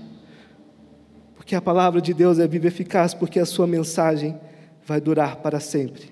Porque 1.37 1.55
a 1.55 1.61
palavra 1.61 2.01
de 2.01 2.13
Deus 2.13 2.37
é 2.37 2.45
viva 2.45 2.65
e 2.65 2.67
eficaz 2.67 3.13
porque 3.13 3.39
a 3.39 3.45
sua 3.45 3.65
mensagem 3.65 4.37
vai 4.85 4.99
durar 4.99 5.37
para 5.37 5.61
sempre 5.61 6.11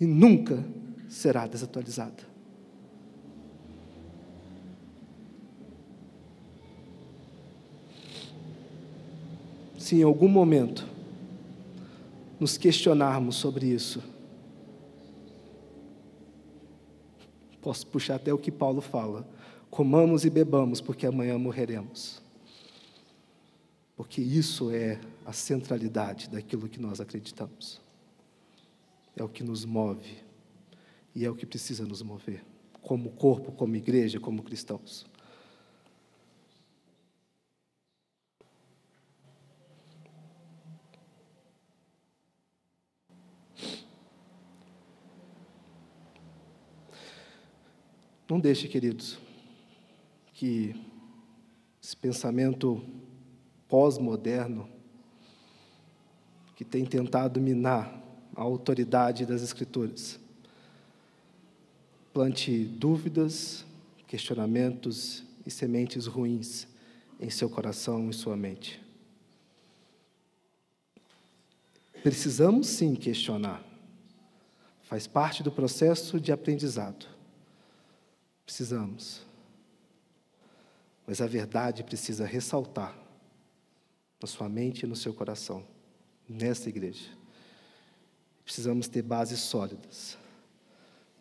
e 0.00 0.06
nunca 0.06 0.62
será 1.08 1.48
desatualizada. 1.48 2.31
Se 9.82 9.96
em 9.96 10.04
algum 10.04 10.28
momento 10.28 10.86
nos 12.38 12.56
questionarmos 12.56 13.34
sobre 13.34 13.66
isso, 13.66 14.00
posso 17.60 17.84
puxar 17.88 18.14
até 18.14 18.32
o 18.32 18.38
que 18.38 18.52
Paulo 18.52 18.80
fala: 18.80 19.26
comamos 19.68 20.24
e 20.24 20.30
bebamos, 20.30 20.80
porque 20.80 21.04
amanhã 21.04 21.36
morreremos. 21.36 22.22
Porque 23.96 24.20
isso 24.20 24.70
é 24.70 25.00
a 25.26 25.32
centralidade 25.32 26.30
daquilo 26.30 26.68
que 26.68 26.80
nós 26.80 27.00
acreditamos. 27.00 27.80
É 29.16 29.24
o 29.24 29.28
que 29.28 29.42
nos 29.42 29.64
move 29.64 30.16
e 31.12 31.24
é 31.24 31.30
o 31.30 31.34
que 31.34 31.44
precisa 31.44 31.84
nos 31.84 32.02
mover, 32.02 32.44
como 32.80 33.10
corpo, 33.10 33.50
como 33.50 33.74
igreja, 33.74 34.20
como 34.20 34.44
cristãos. 34.44 35.11
Não 48.32 48.40
deixe, 48.40 48.66
queridos, 48.66 49.18
que 50.32 50.74
esse 51.82 51.94
pensamento 51.94 52.82
pós-moderno, 53.68 54.66
que 56.56 56.64
tem 56.64 56.86
tentado 56.86 57.38
minar 57.38 58.02
a 58.34 58.40
autoridade 58.40 59.26
das 59.26 59.42
Escrituras, 59.42 60.18
plante 62.10 62.64
dúvidas, 62.64 63.66
questionamentos 64.06 65.22
e 65.44 65.50
sementes 65.50 66.06
ruins 66.06 66.66
em 67.20 67.28
seu 67.28 67.50
coração 67.50 68.08
e 68.08 68.14
sua 68.14 68.34
mente. 68.34 68.80
Precisamos 72.02 72.66
sim 72.66 72.94
questionar, 72.94 73.62
faz 74.84 75.06
parte 75.06 75.42
do 75.42 75.52
processo 75.52 76.18
de 76.18 76.32
aprendizado. 76.32 77.11
Precisamos. 78.44 79.22
Mas 81.06 81.20
a 81.20 81.26
verdade 81.26 81.82
precisa 81.82 82.24
ressaltar 82.24 82.96
na 84.20 84.26
sua 84.28 84.48
mente 84.48 84.84
e 84.84 84.86
no 84.86 84.94
seu 84.94 85.12
coração, 85.12 85.64
nessa 86.28 86.68
igreja. 86.68 87.08
Precisamos 88.44 88.88
ter 88.88 89.02
bases 89.02 89.40
sólidas. 89.40 90.16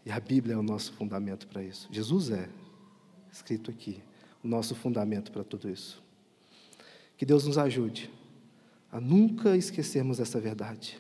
E 0.06 0.12
a 0.12 0.20
Bíblia 0.20 0.56
é 0.56 0.58
o 0.58 0.64
nosso 0.64 0.94
fundamento 0.94 1.48
para 1.48 1.64
isso. 1.64 1.88
Jesus 1.92 2.30
é, 2.30 2.50
escrito 3.32 3.70
aqui, 3.70 4.02
o 4.44 4.48
nosso 4.48 4.76
fundamento 4.76 5.32
para 5.32 5.44
tudo 5.44 5.70
isso. 5.70 6.02
Que 7.18 7.26
Deus 7.26 7.46
nos 7.46 7.58
ajude 7.58 8.10
a 8.92 9.00
nunca 9.00 9.56
esquecermos 9.56 10.20
essa 10.20 10.40
verdade 10.40 11.00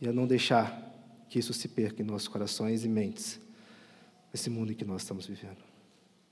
e 0.00 0.08
a 0.08 0.12
não 0.12 0.26
deixar 0.26 0.92
que 1.28 1.38
isso 1.38 1.52
se 1.52 1.68
perca 1.68 2.02
em 2.02 2.04
nossos 2.04 2.28
corações 2.28 2.84
e 2.84 2.88
mentes 2.88 3.40
esse 4.36 4.48
mundo 4.50 4.70
em 4.72 4.74
que 4.76 4.84
nós 4.84 5.02
estamos 5.02 5.26
vivendo. 5.26 5.58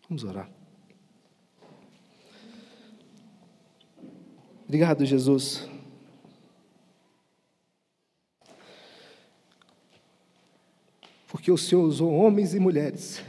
Vamos 0.09 0.23
orar. 0.23 0.49
Obrigado, 4.65 5.05
Jesus. 5.05 5.69
Porque 11.27 11.51
o 11.51 11.59
Senhor 11.59 11.83
usou 11.83 12.13
homens 12.13 12.55
e 12.55 12.61
mulheres 12.61 13.23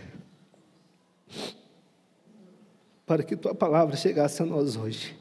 para 3.05 3.23
que 3.23 3.35
tua 3.35 3.55
palavra 3.55 3.95
chegasse 3.95 4.41
a 4.41 4.45
nós 4.45 4.75
hoje. 4.75 5.17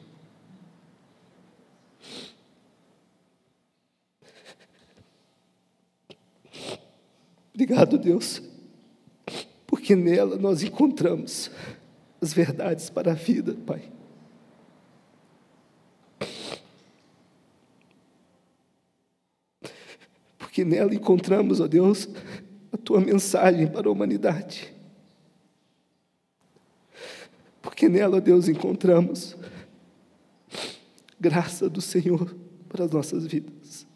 Obrigado, 7.54 7.96
Deus, 7.98 8.42
porque 9.84 9.94
nela 9.94 10.38
nós 10.38 10.62
encontramos 10.62 11.50
as 12.18 12.32
verdades 12.32 12.88
para 12.88 13.12
a 13.12 13.14
vida, 13.14 13.54
Pai. 13.66 13.92
Porque 20.38 20.64
nela 20.64 20.94
encontramos, 20.94 21.60
ó 21.60 21.66
Deus, 21.66 22.08
a 22.72 22.78
tua 22.78 22.98
mensagem 22.98 23.66
para 23.66 23.86
a 23.86 23.92
humanidade. 23.92 24.72
Porque 27.60 27.86
nela, 27.86 28.22
Deus, 28.22 28.48
encontramos 28.48 29.36
graça 31.20 31.68
do 31.68 31.82
Senhor 31.82 32.34
para 32.70 32.86
as 32.86 32.90
nossas 32.90 33.26
vidas. 33.26 33.86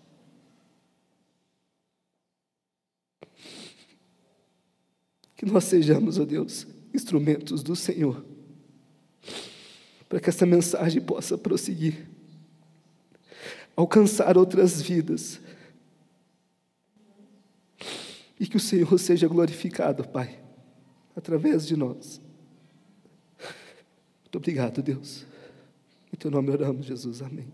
Que 5.39 5.47
nós 5.47 5.65
sejamos, 5.65 6.19
ó 6.19 6.25
Deus, 6.25 6.67
instrumentos 6.93 7.63
do 7.63 7.77
Senhor, 7.77 8.25
para 10.09 10.19
que 10.19 10.29
essa 10.29 10.45
mensagem 10.45 11.01
possa 11.01 11.39
prosseguir, 11.39 12.09
alcançar 13.77 14.37
outras 14.37 14.83
vidas, 14.83 15.41
e 18.41 18.49
que 18.49 18.57
o 18.57 18.61
Senhor 18.61 18.99
seja 18.99 19.29
glorificado, 19.29 20.07
Pai, 20.09 20.41
através 21.15 21.65
de 21.65 21.77
nós. 21.77 22.21
Muito 24.23 24.39
obrigado, 24.39 24.83
Deus. 24.83 25.25
Em 26.13 26.17
teu 26.17 26.33
nome 26.33 26.51
oramos, 26.51 26.85
Jesus. 26.85 27.23
Amém. 27.23 27.47